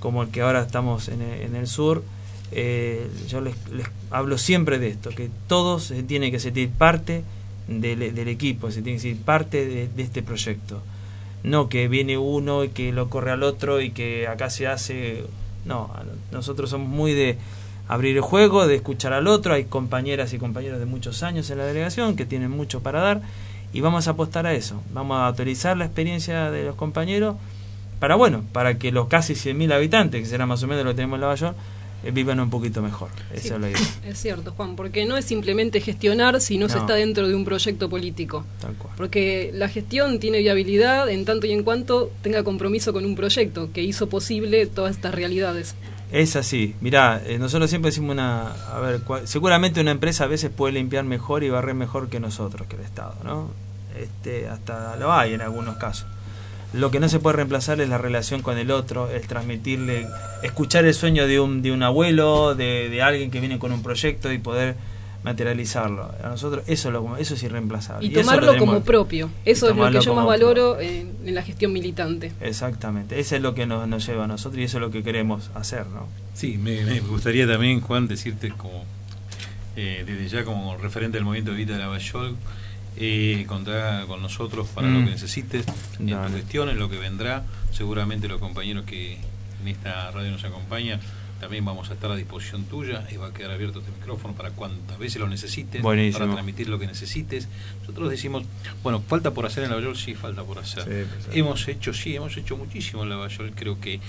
[0.07, 2.05] como el que ahora estamos en el, en el sur,
[2.53, 3.57] eh, yo les,
[4.13, 7.25] hablo siempre de esto, que todos se tienen que sentir parte
[7.67, 10.81] del, equipo, se tienen que sentir parte de, este proyecto.
[11.43, 15.25] No que viene uno y que lo corre al otro y que acá se hace...
[15.65, 15.91] No,
[16.31, 17.37] nosotros somos muy de
[17.89, 21.59] abrir el juego, de escuchar al otro, hay compañeras y compañeros de muchos años en
[21.59, 23.23] la delegación que tienen mucho para dar
[23.73, 27.35] y vamos a apostar a eso, vamos a autorizar la experiencia de los compañeros
[27.99, 30.97] para bueno, para que los casi 100.000 habitantes, que será más o menos lo que
[30.97, 31.55] tenemos en Lavallol,
[32.05, 33.09] eh, vivan un poquito mejor.
[33.33, 33.49] Esa Sí.
[33.55, 33.81] es la idea.
[34.07, 37.45] Es cierto, Juan, porque no es simplemente gestionar si no, se está dentro de un
[37.45, 38.45] proyecto político.
[38.61, 38.95] Tal cual.
[38.97, 43.71] Porque la gestión tiene viabilidad en tanto y en cuanto tenga compromiso con un proyecto
[43.73, 45.75] que hizo posible todas estas realidades.
[46.13, 50.27] Es así, mirá, eh, nosotros siempre decimos una, a ver, cua- seguramente una empresa a
[50.29, 53.51] veces puede limpiar mejor y barrer mejor que nosotros, que el Estado, ¿no?
[53.99, 56.07] Este, hasta lo hay en algunos casos.
[56.73, 60.07] Lo que no se puede reemplazar es la relación con el otro, el transmitirle,
[60.43, 63.83] escuchar el sueño de un, de un abuelo, de, de alguien que viene con un
[63.83, 64.77] proyecto y poder
[65.23, 66.13] materializarlo.
[66.23, 68.07] A nosotros eso es, lo, eso es irreemplazable.
[68.07, 69.31] Y, tomarlo como propio.
[69.45, 72.33] Eso es lo que yo más valoro en, en la gestión militante.
[72.41, 75.03] Exactamente, eso es lo que nos, nos lleva a nosotros y eso es lo que
[75.03, 76.07] queremos hacer, ¿no?
[76.35, 78.85] Sí, me, me gustaría también, Juan, decirte como
[79.77, 82.37] eh, desde ya como referente del movimiento de Vita de Lavallol,
[82.97, 84.95] eh, contar con nosotros para Mm.
[85.01, 85.67] lo que necesites,
[85.99, 87.45] en tu gestión, en lo que vendrá.
[87.73, 89.19] Seguramente los compañeros que
[89.63, 91.01] en esta radio nos acompañan
[91.41, 94.53] también vamos a estar a disposición tuya y va a quedar abierto este micrófono para
[94.53, 96.21] cuantas veces lo necesites, Buenísimo.
[96.21, 97.47] para transmitir lo que necesites.
[97.81, 98.45] Nosotros decimos,
[98.83, 100.85] bueno, falta por hacer en Lavallol, sí, falta por hacer.
[100.85, 101.37] Sí, pues.
[101.37, 103.53] Hemos hecho, sí, hemos hecho muchísimo en Lavallol.
[103.55, 104.01] Creo que eh,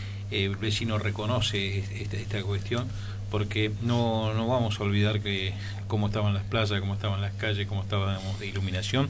[0.45, 2.87] el vecino reconoce es- esta, esta cuestión.
[3.29, 5.53] Porque no, no vamos a olvidar que
[5.87, 9.09] cómo estaban las playas, cómo estaban las calles, cómo estábamos de iluminación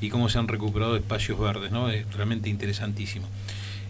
[0.00, 1.90] y cómo se han recuperado espacios verdes, ¿no?
[1.90, 3.26] Es realmente interesantísimo.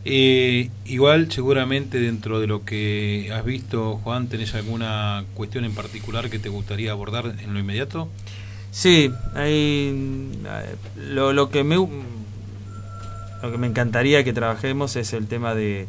[0.04, 6.30] Eh, igual, seguramente dentro de lo que has visto, Juan, ¿tenés alguna cuestión en particular
[6.30, 8.08] que te gustaría abordar en lo inmediato?
[8.70, 10.30] Sí, hay,
[10.96, 15.86] lo, lo que me lo que me encantaría que trabajemos es el tema de,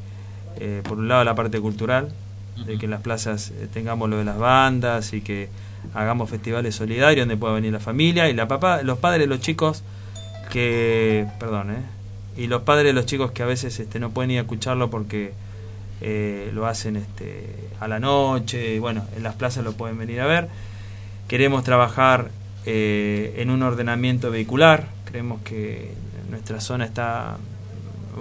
[0.59, 2.09] eh, por un lado, la parte cultural,
[2.65, 5.49] de que en las plazas eh, tengamos lo de las bandas y que
[5.93, 9.39] hagamos festivales solidarios donde pueda venir la familia y la papá, los padres de los
[9.39, 9.83] chicos
[10.49, 11.81] que, perdón, eh,
[12.37, 14.89] y los padres de los chicos que a veces este, no pueden ir a escucharlo
[14.89, 15.33] porque
[16.01, 20.21] eh, lo hacen este, a la noche, y bueno, en las plazas lo pueden venir
[20.21, 20.47] a ver.
[21.27, 22.29] Queremos trabajar
[22.65, 25.93] eh, en un ordenamiento vehicular, creemos que
[26.29, 27.37] nuestra zona está,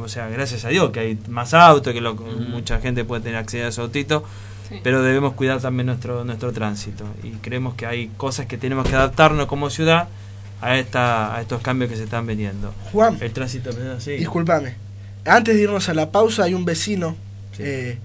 [0.02, 3.38] o sea, gracias a Dios que hay más autos, que lo- mucha gente puede tener
[3.38, 4.24] acceso a su autito,
[4.68, 4.80] Sí.
[4.82, 8.94] pero debemos cuidar también nuestro, nuestro tránsito y creemos que hay cosas que tenemos que
[8.96, 10.08] adaptarnos como ciudad
[10.60, 12.74] a, esta, a estos cambios que se están veniendo.
[12.92, 14.12] Juan, El tránsito, sí.
[14.12, 14.74] discúlpame.
[15.24, 17.16] Antes de irnos a la pausa, hay un vecino.
[17.58, 17.98] eh,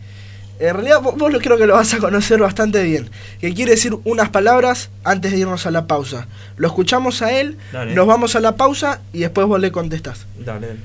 [0.59, 3.09] en realidad, vos, vos lo creo que lo vas a conocer bastante bien.
[3.41, 6.27] Que quiere decir unas palabras antes de irnos a la pausa.
[6.57, 7.93] Lo escuchamos a él, Dale.
[7.95, 10.25] nos vamos a la pausa y después vos le contestás.
[10.39, 10.79] Dale, dale.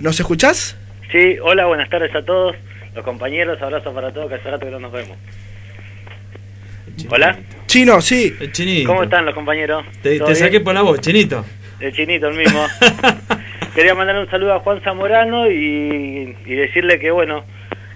[0.00, 0.76] ¿Nos escuchás?
[1.12, 2.56] Sí, hola, buenas tardes a todos,
[2.94, 5.16] los compañeros, abrazos para todos, que hace rato que no nos vemos.
[7.10, 8.34] Hola, Chino, sí.
[8.40, 8.88] El chinito.
[8.88, 9.84] ¿cómo están los compañeros?
[10.02, 11.44] Te, ¿Todo te saqué por la voz, chinito.
[11.80, 12.66] El chinito, el mismo.
[13.74, 17.44] Quería mandar un saludo a Juan Zamorano y, y decirle que, bueno,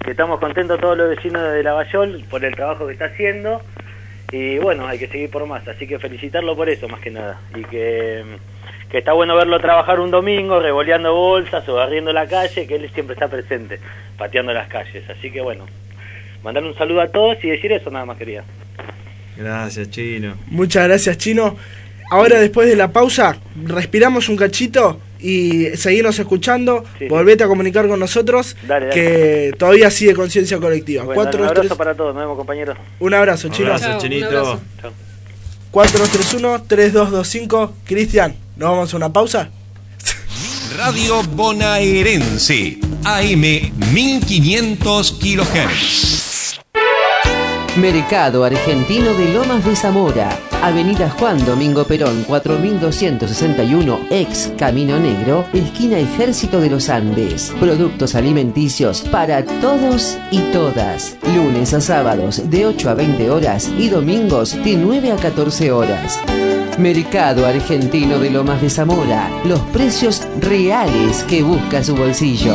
[0.05, 3.63] que estamos contentos todos los vecinos de Lavallol por el trabajo que está haciendo
[4.31, 7.41] y, bueno, hay que seguir por más, así que felicitarlo por eso, más que nada.
[7.55, 8.25] Y que,
[8.95, 12.89] que está bueno verlo trabajar un domingo, revoleando bolsas o barriendo la calle, que él
[12.95, 13.81] siempre está presente,
[14.17, 15.03] pateando las calles.
[15.11, 15.67] Así que, bueno,
[16.45, 18.45] mandar un saludo a todos y decir eso nada más quería.
[19.37, 20.37] Gracias, chino.
[20.47, 21.57] Muchas gracias, Chino.
[22.09, 26.85] Ahora, después de la pausa, respiramos un cachito y seguimos escuchando.
[26.93, 27.09] Sí, sí.
[27.09, 28.95] Volvete a comunicar con nosotros, Dale, dale.
[28.95, 31.03] que todavía sigue conciencia colectiva.
[31.03, 32.77] Bueno, Cuatro, un abrazo tres- para todos, nos vemos compañeros.
[33.01, 33.75] Un abrazo, Chino.
[33.75, 34.27] Un chinito.
[34.29, 34.61] abrazo.
[34.81, 34.93] Chao.
[35.73, 37.73] 4231-3225.
[37.85, 39.49] Cristian, ¿nos vamos a una pausa?
[40.77, 43.43] Radio Bonaerense, AM
[43.93, 46.61] 1500 kHz.
[47.77, 55.99] Mercado Argentino de Lomas de Zamora, Avenida Juan Domingo Perón 4261, ex Camino Negro, esquina
[55.99, 57.53] Ejército de los Andes.
[57.59, 61.17] Productos alimenticios para todos y todas.
[61.35, 66.21] Lunes a sábados de 8 a 20 horas y domingos de 9 a 14 horas.
[66.79, 72.55] Mercado Argentino de Lomas de Zamora, los precios reales que busca su bolsillo.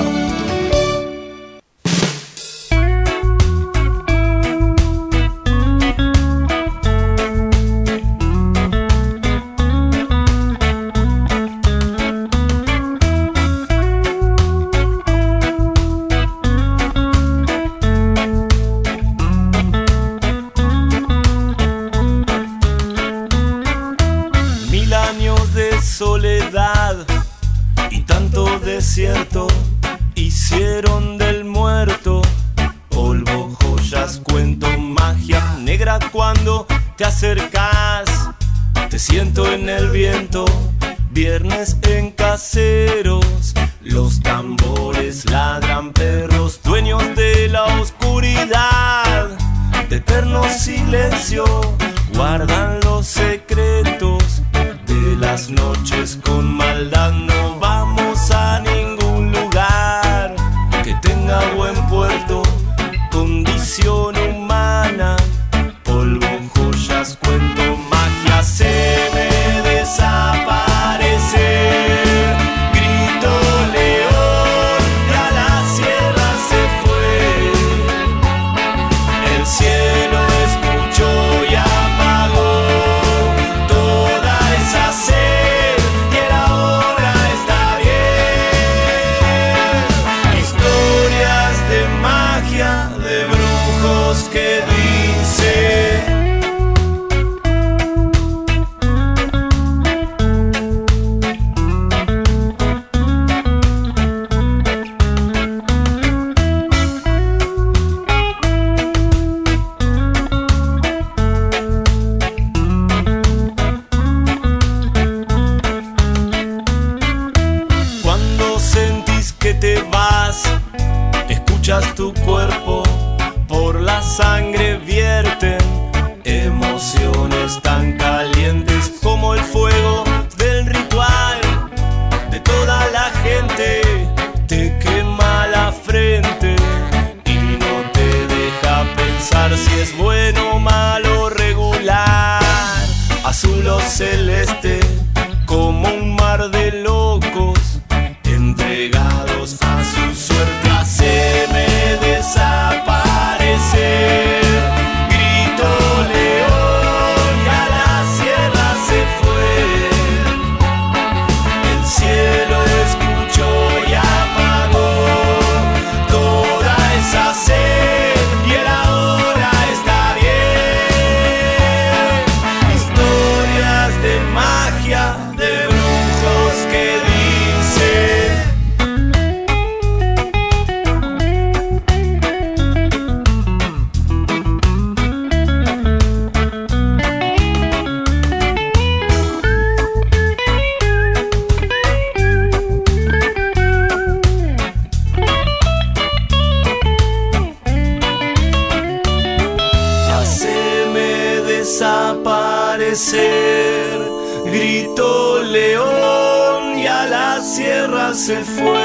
[208.20, 208.84] Se fue.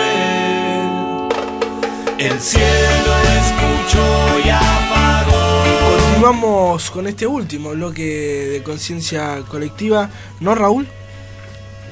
[2.18, 5.64] El cielo escuchó y apagó.
[6.05, 10.09] Continuamos con este último bloque de conciencia colectiva,
[10.39, 10.87] ¿no, Raúl?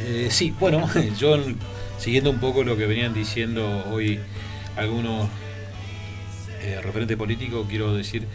[0.03, 0.89] Eh, sí, bueno,
[1.19, 1.37] yo
[1.99, 4.21] siguiendo un poco lo que venían diciendo hoy
[4.77, 5.29] algunos
[6.63, 8.29] eh, referentes políticos, quiero decir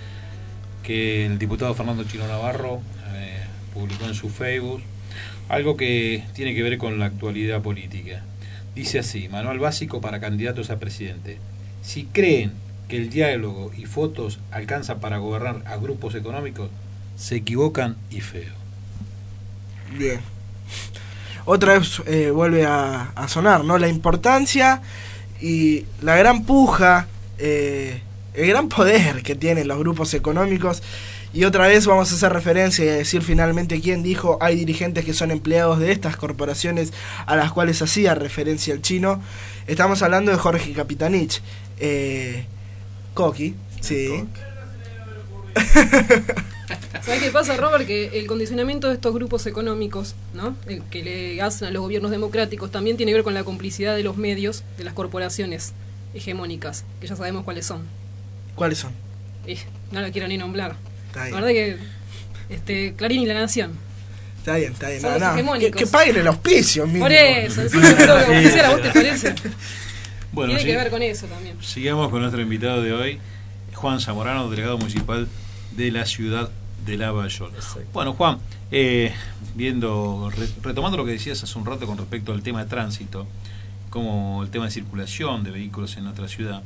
[0.84, 2.82] que el diputado Fernando Chino Navarro
[3.14, 3.40] eh,
[3.74, 4.82] publicó en su Facebook
[5.48, 8.22] algo que tiene que ver con la actualidad política.
[8.78, 11.40] Dice así, manual básico para candidatos a presidente.
[11.82, 12.52] Si creen
[12.88, 16.70] que el diálogo y fotos alcanzan para gobernar a grupos económicos,
[17.16, 18.54] se equivocan y feo.
[19.98, 20.20] Bien.
[21.46, 23.80] Otra vez eh, vuelve a, sonar, ¿no?
[23.80, 24.84] La importancia
[25.42, 27.08] y la gran puja,
[27.40, 28.04] eh,
[28.36, 30.84] el gran poder que tienen los grupos económicos.
[31.38, 35.06] Y otra vez vamos a hacer referencia y a decir finalmente quién dijo, hay dirigentes
[35.06, 36.94] que son empleados de estas corporaciones
[37.28, 39.22] a las cuales hacía referencia el chino.
[39.68, 41.44] Estamos hablando de Jorge Capitanich.
[41.80, 42.44] Eh,
[43.14, 44.26] Coqui, sí.
[47.04, 47.86] ¿Sabes qué pasa, Robert?
[47.86, 50.56] Que el condicionamiento de estos grupos económicos, ¿no?
[50.66, 53.96] El que le hacen a los gobiernos democráticos, también tiene que ver con la complicidad
[53.96, 55.74] de los medios, de las corporaciones
[56.16, 57.84] hegemónicas, que ya sabemos cuáles son.
[58.56, 58.92] ¿Cuáles son?
[59.46, 59.60] Eh,
[59.92, 60.76] no lo quiero ni nombrar.
[61.18, 61.36] Está bien.
[61.36, 61.50] La verdad
[62.50, 63.72] que este, Clarín y La Nación.
[64.40, 65.02] Está bien, está bien.
[65.02, 67.06] Son No, los no, Que, paguen el auspicio, mínimo.
[67.06, 69.36] Por eso, encima yo tengo que auspiciar, ¿a vos te parece?
[70.32, 70.68] Bueno, tiene sí.
[70.68, 71.56] que ver con eso también.
[71.64, 73.20] Sigamos con nuestro invitado de hoy,
[73.74, 75.28] Juan Zamorano, delegado municipal
[75.76, 76.52] de la ciudad
[76.86, 77.52] de Lavallol.
[77.92, 78.38] Bueno, Juan,
[78.72, 79.14] eh,
[79.56, 83.26] viendo, re- retomando lo que decías hace un rato con respecto al tema de tránsito,
[83.90, 86.62] como el tema de circulación de vehículos en nuestra ciudad,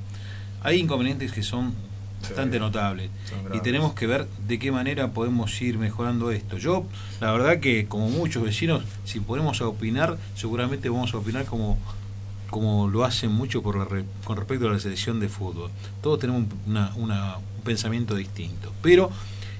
[0.63, 1.73] hay inconvenientes que son
[2.21, 6.57] bastante notables son y tenemos que ver de qué manera podemos ir mejorando esto.
[6.57, 6.85] Yo,
[7.19, 11.77] la verdad que como muchos vecinos, si ponemos a opinar, seguramente vamos a opinar como
[12.49, 15.71] como lo hacen mucho por la re- con respecto a la selección de fútbol.
[16.03, 18.73] Todos tenemos un- una- una- un pensamiento distinto.
[18.81, 19.09] Pero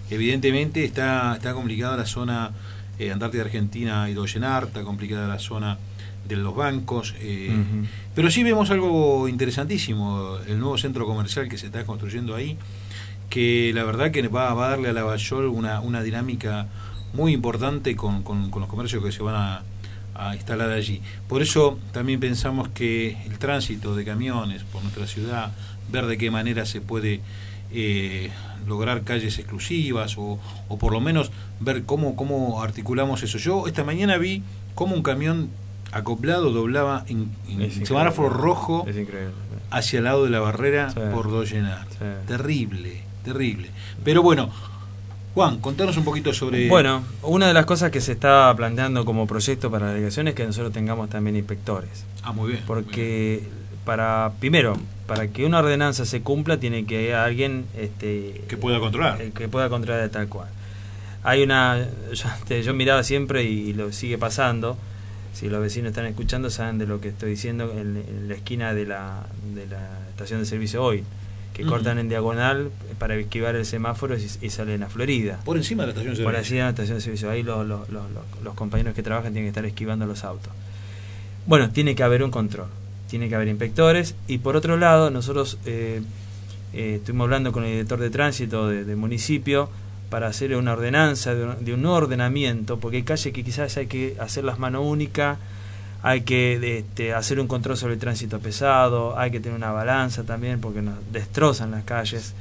[0.10, 2.52] evidentemente está, está complicada la zona
[3.00, 5.78] eh, Antártida Argentina y Dollenar, está complicada la zona
[6.28, 7.16] de los bancos.
[7.20, 7.52] eh.
[8.16, 12.58] Pero sí vemos algo interesantísimo, el nuevo centro comercial que se está construyendo ahí,
[13.30, 16.68] que la verdad que va, va a darle a Lavallol una, una dinámica
[17.14, 19.64] muy importante con, con- con los comercios que se van a,
[20.16, 21.02] a instalar allí.
[21.28, 25.52] Por eso también pensamos que el tránsito de camiones por nuestra ciudad,
[25.92, 27.22] ver de qué manera se puede
[27.74, 28.30] eh,
[28.68, 33.38] lograr calles exclusivas o, o por lo menos ver cómo, cómo articulamos eso.
[33.38, 34.44] Yo esta mañana vi
[34.76, 35.50] cómo un camión
[35.92, 38.86] acoplado doblaba en, en semáforo rojo
[39.72, 41.00] hacia el lado de la barrera Sí.
[41.14, 41.86] por Dollenar.
[41.92, 42.06] Sí.
[42.28, 43.70] Terrible, terrible.
[44.04, 44.50] Pero bueno,
[45.34, 46.68] Juan, contanos un poquito sobre...
[46.68, 50.36] Bueno, una de las cosas que se está planteando como proyecto para la delegación es
[50.36, 52.06] que nosotros tengamos también inspectores.
[52.24, 52.64] Ah, muy bien.
[52.68, 53.44] Porque
[53.86, 54.78] para primero,
[55.08, 59.22] para que una ordenanza se cumpla tiene que haber alguien este, Que pueda controlar.
[59.22, 60.50] eh, que pueda controlar de tal cual.
[61.24, 61.78] Hay una
[62.14, 64.78] yo, este, yo miraba siempre y lo sigue pasando.
[65.34, 68.74] Si los vecinos están escuchando saben de lo que estoy diciendo en, en la esquina
[68.74, 69.24] de la,
[69.56, 71.04] de la estación de servicio hoy,
[71.54, 72.70] que cortan en diagonal
[73.00, 75.40] para esquivar el semáforo y, y salen a Florida.
[75.44, 76.40] Por encima de la estación de Por servicio.
[76.40, 77.30] encima de la estación de servicio.
[77.30, 78.04] Ahí los, los, los,
[78.44, 80.52] los- compañeros que trabajan tienen que estar esquivando los autos.
[81.48, 82.68] Bueno, tiene que haber un control,
[83.10, 86.02] tiene que haber inspectores y por otro lado nosotros eh,
[86.74, 89.68] Eh, estuvimos hablando con el director de tránsito de- municipio
[90.12, 93.88] para hacer una ordenanza de un, de un ordenamiento, porque hay calles que quizás hay
[93.88, 95.38] que hacerlas mano única,
[96.04, 100.24] hay que este, hacer un control sobre el tránsito pesado, hay que tener una balanza
[100.24, 102.34] también, porque nos destrozan las calles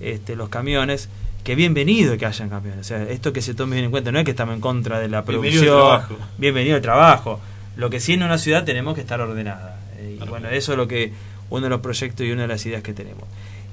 [0.00, 1.08] este, los camiones.
[1.42, 2.80] Que bienvenido que hayan camiones.
[2.80, 4.98] O sea, esto que se tome bien en cuenta, no es que estamos en contra
[4.98, 6.16] de la Bienvenido al producción.
[6.18, 6.32] trabajo.
[6.38, 7.40] Bienvenido al trabajo.
[7.76, 9.78] Lo que sí en una ciudad tenemos que estar ordenada.
[9.98, 11.12] Eh, Y bueno, eso es lo que
[11.48, 13.24] uno de los proyectos y una de las ideas que tenemos.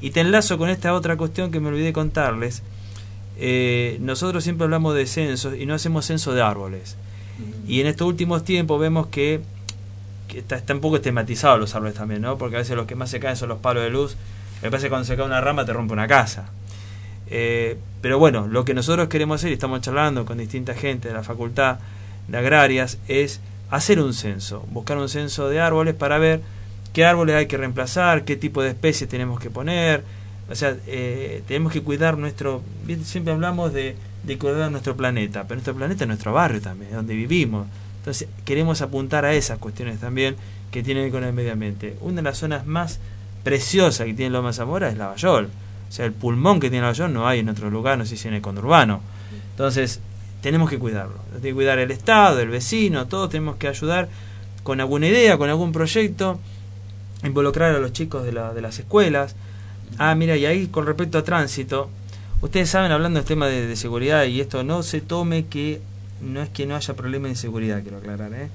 [0.01, 2.61] Y te enlazo con esta otra cuestión que me olvidé contarles.
[3.37, 6.95] Eh, nosotros siempre hablamos de censos y no hacemos censo de árboles.
[7.67, 9.41] Y en estos últimos tiempos vemos que,
[10.27, 12.37] que está, un poco estigmatizados los árboles también, ¿no?
[12.37, 14.15] Porque a veces los que más se caen son los palos de luz.
[14.61, 16.49] Me parece que cuando se cae una rama te rompe una casa.
[17.27, 21.13] Eh, pero bueno, lo que nosotros queremos hacer, y estamos charlando con distinta gente de
[21.13, 21.79] la facultad
[22.27, 26.41] de agrarias, es hacer un censo, buscar un censo de árboles para ver
[26.93, 30.03] qué árboles hay que reemplazar, qué tipo de especies tenemos que poner.
[30.49, 32.61] O sea, eh, tenemos que cuidar nuestro.
[33.03, 36.95] Siempre hablamos de, de cuidar nuestro planeta, pero nuestro planeta es nuestro barrio también, es
[36.95, 37.67] donde vivimos.
[37.99, 40.35] Entonces, queremos apuntar a esas cuestiones también
[40.71, 41.95] que tienen que ver con el medio ambiente.
[42.01, 42.99] Una de las zonas más
[43.43, 45.45] preciosas que tiene Loma Zamora es Lavallol.
[45.89, 48.27] O sea, el pulmón que tiene Lavallol no hay en otro lugar, no sé si
[48.27, 48.99] en el conurbano.
[49.51, 50.01] Entonces,
[50.41, 51.15] tenemos que cuidarlo.
[51.27, 54.09] Tenemos que cuidar el Estado, el vecino, todos tenemos que ayudar
[54.63, 56.39] con alguna idea, con algún proyecto,
[57.23, 59.35] involucrar a los chicos de, la- de las escuelas.
[59.97, 61.89] Ah, mira, y ahí con respecto a tránsito,
[62.41, 65.81] ustedes saben, hablando del tema de, de seguridad, y esto no se tome que
[66.21, 68.49] no es que no haya problema de inseguridad, quiero aclarar, ¿eh?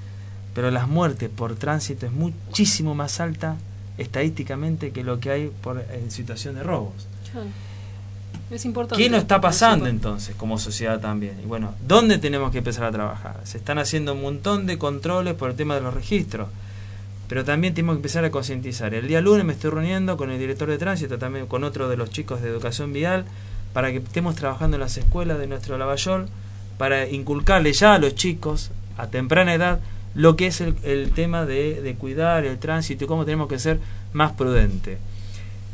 [0.54, 3.56] pero las muertes por tránsito es muchísimo más alta
[3.98, 6.94] estadísticamente que lo que hay por en situación de robos.
[8.50, 9.02] Es importante.
[9.02, 11.38] ¿Qué nos está pasando Es entonces como sociedad también?
[11.42, 13.40] Y bueno, ¿dónde tenemos que empezar a trabajar?
[13.44, 16.48] Se están haciendo un montón de controles por el tema de los registros,
[17.28, 18.94] pero también tenemos que empezar a concientizar.
[18.94, 21.96] El día lunes me estoy reuniendo con el director de tránsito, también con otro de
[21.96, 23.26] los chicos de educación vial,
[23.72, 26.28] para que estemos trabajando en las escuelas de nuestro Lavallol,
[26.78, 29.80] para inculcarle ya a los chicos a temprana edad
[30.14, 33.78] lo que es el, el tema de, cuidar el tránsito y cómo tenemos que ser
[34.12, 34.98] más prudentes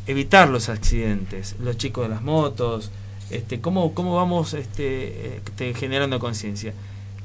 [0.06, 2.90] evitar los accidentes, los chicos de las motos,
[3.30, 6.72] este, cómo, cómo vamos este, este, generando conciencia.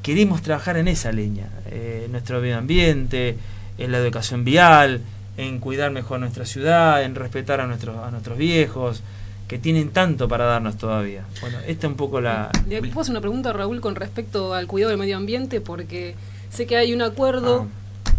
[0.01, 3.35] Queremos trabajar en esa leña, eh, nuestro medio ambiente,
[3.79, 5.01] en la educación vial,
[5.37, 9.01] en cuidar mejor nuestra ciudad, en respetar a nuestros, a nuestros viejos,
[9.47, 11.23] que tienen tanto para darnos todavía.
[11.41, 12.51] Bueno, esta es un poco la...
[12.67, 15.59] ¿Le puedo hacer una pregunta, Raúl, con respecto al cuidado del medio ambiente?
[15.61, 16.15] Porque
[16.51, 17.67] sé que hay un acuerdo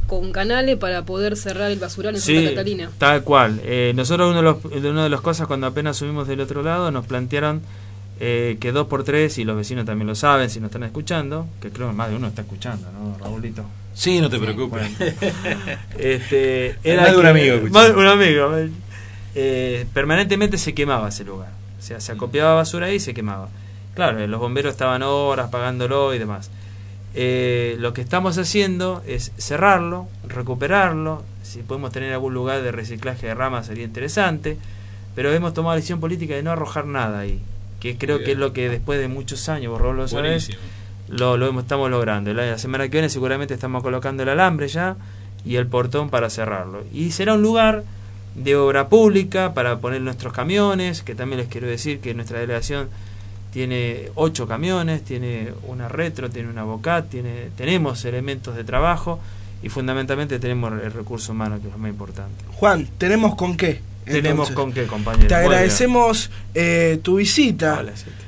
[0.09, 2.91] con Canale para poder cerrar el basural en Santa Sí, Catalina.
[2.99, 3.61] tal cual.
[3.65, 6.65] Eh, nosotros uno de, los, de una de las cosas cuando apenas subimos del otro
[6.65, 7.61] lado nos plantearon
[8.21, 11.49] eh, que dos por tres, y los vecinos también lo saben si nos están escuchando,
[11.61, 13.65] que creo que más de uno está escuchando, ¿no, Raulito?
[13.95, 14.91] Sí, no te preocupes.
[15.99, 18.51] este, Más de un amigo más un amigo.
[19.35, 21.51] Eh, permanentemente se quemaba ese lugar.
[21.79, 23.49] O sea, se acopiaba basura ahí y se quemaba.
[23.95, 26.51] Claro, eh, los bomberos estaban horas pagándolo y demás.
[27.15, 31.23] Eh, lo que estamos haciendo es cerrarlo, recuperarlo.
[31.43, 34.57] Si podemos tener algún lugar de reciclaje de ramas sería interesante.
[35.15, 37.41] Pero hemos tomado la decisión política de no arrojar nada ahí.
[37.81, 40.51] Que creo que es lo que después de muchos años, vos lo sabés,
[41.09, 42.33] lo, lo estamos logrando.
[42.35, 44.97] La, la semana que viene seguramente estamos colocando el alambre ya
[45.45, 46.85] y el portón para cerrarlo.
[46.93, 47.85] Y será un lugar
[48.35, 52.89] de obra pública para poner nuestros camiones, que también les quiero decir que nuestra delegación
[53.53, 59.21] tiene ocho camiones, tiene una retro, tiene una bocat, tiene, tenemos elementos de trabajo
[59.63, 62.45] y fundamentalmente tenemos el recurso humano, que es lo más importante.
[62.53, 63.81] Juan, ¿tenemos con qué?
[64.13, 64.57] Tenemos entonces?
[64.57, 65.29] con qué, compañero.
[65.29, 67.83] Te agradecemos eh, tu visita.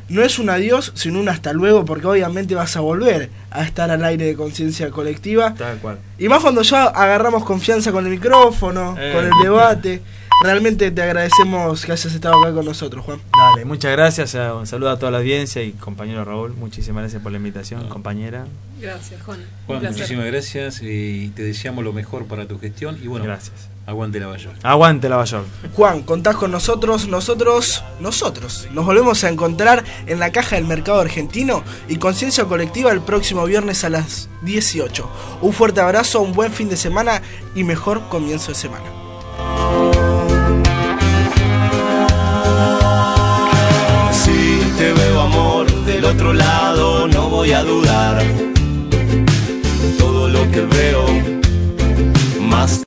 [0.09, 3.91] No es un adiós, sino un hasta luego, porque obviamente vas a volver a estar
[3.91, 5.55] al aire de conciencia colectiva.
[5.55, 5.99] Tal cual.
[6.19, 9.13] Y más cuando ya agarramos confianza con el micrófono, Eh.
[9.15, 10.03] con el debate.
[10.43, 13.21] Realmente te agradecemos que hayas estado acá con nosotros, Juan.
[13.33, 14.35] Dale, muchas gracias.
[14.35, 16.53] eh, Un saludo a toda la audiencia y compañero Raúl.
[16.55, 18.45] Muchísimas gracias por la invitación, compañera.
[18.81, 19.39] Gracias, Juan.
[19.67, 22.99] Juan, muchísimas gracias y te deseamos lo mejor para tu gestión.
[23.03, 23.69] Y bueno, Gracias.
[23.87, 24.53] Aguante la Bayol.
[24.63, 25.45] Aguante la Bayol.
[25.75, 28.69] Juan, contás con nosotros, nosotros, nosotros.
[28.73, 33.45] Nos volvemos a encontrar en la caja del mercado argentino y conciencia colectiva el próximo
[33.45, 35.09] viernes a las 18.
[35.43, 37.23] Un fuerte abrazo, un buen fin de semana
[37.55, 38.85] y mejor comienzo de semana.
[44.13, 48.23] Si te veo amor del otro lado, no voy a dudar.
[49.99, 51.33] Todo lo que veo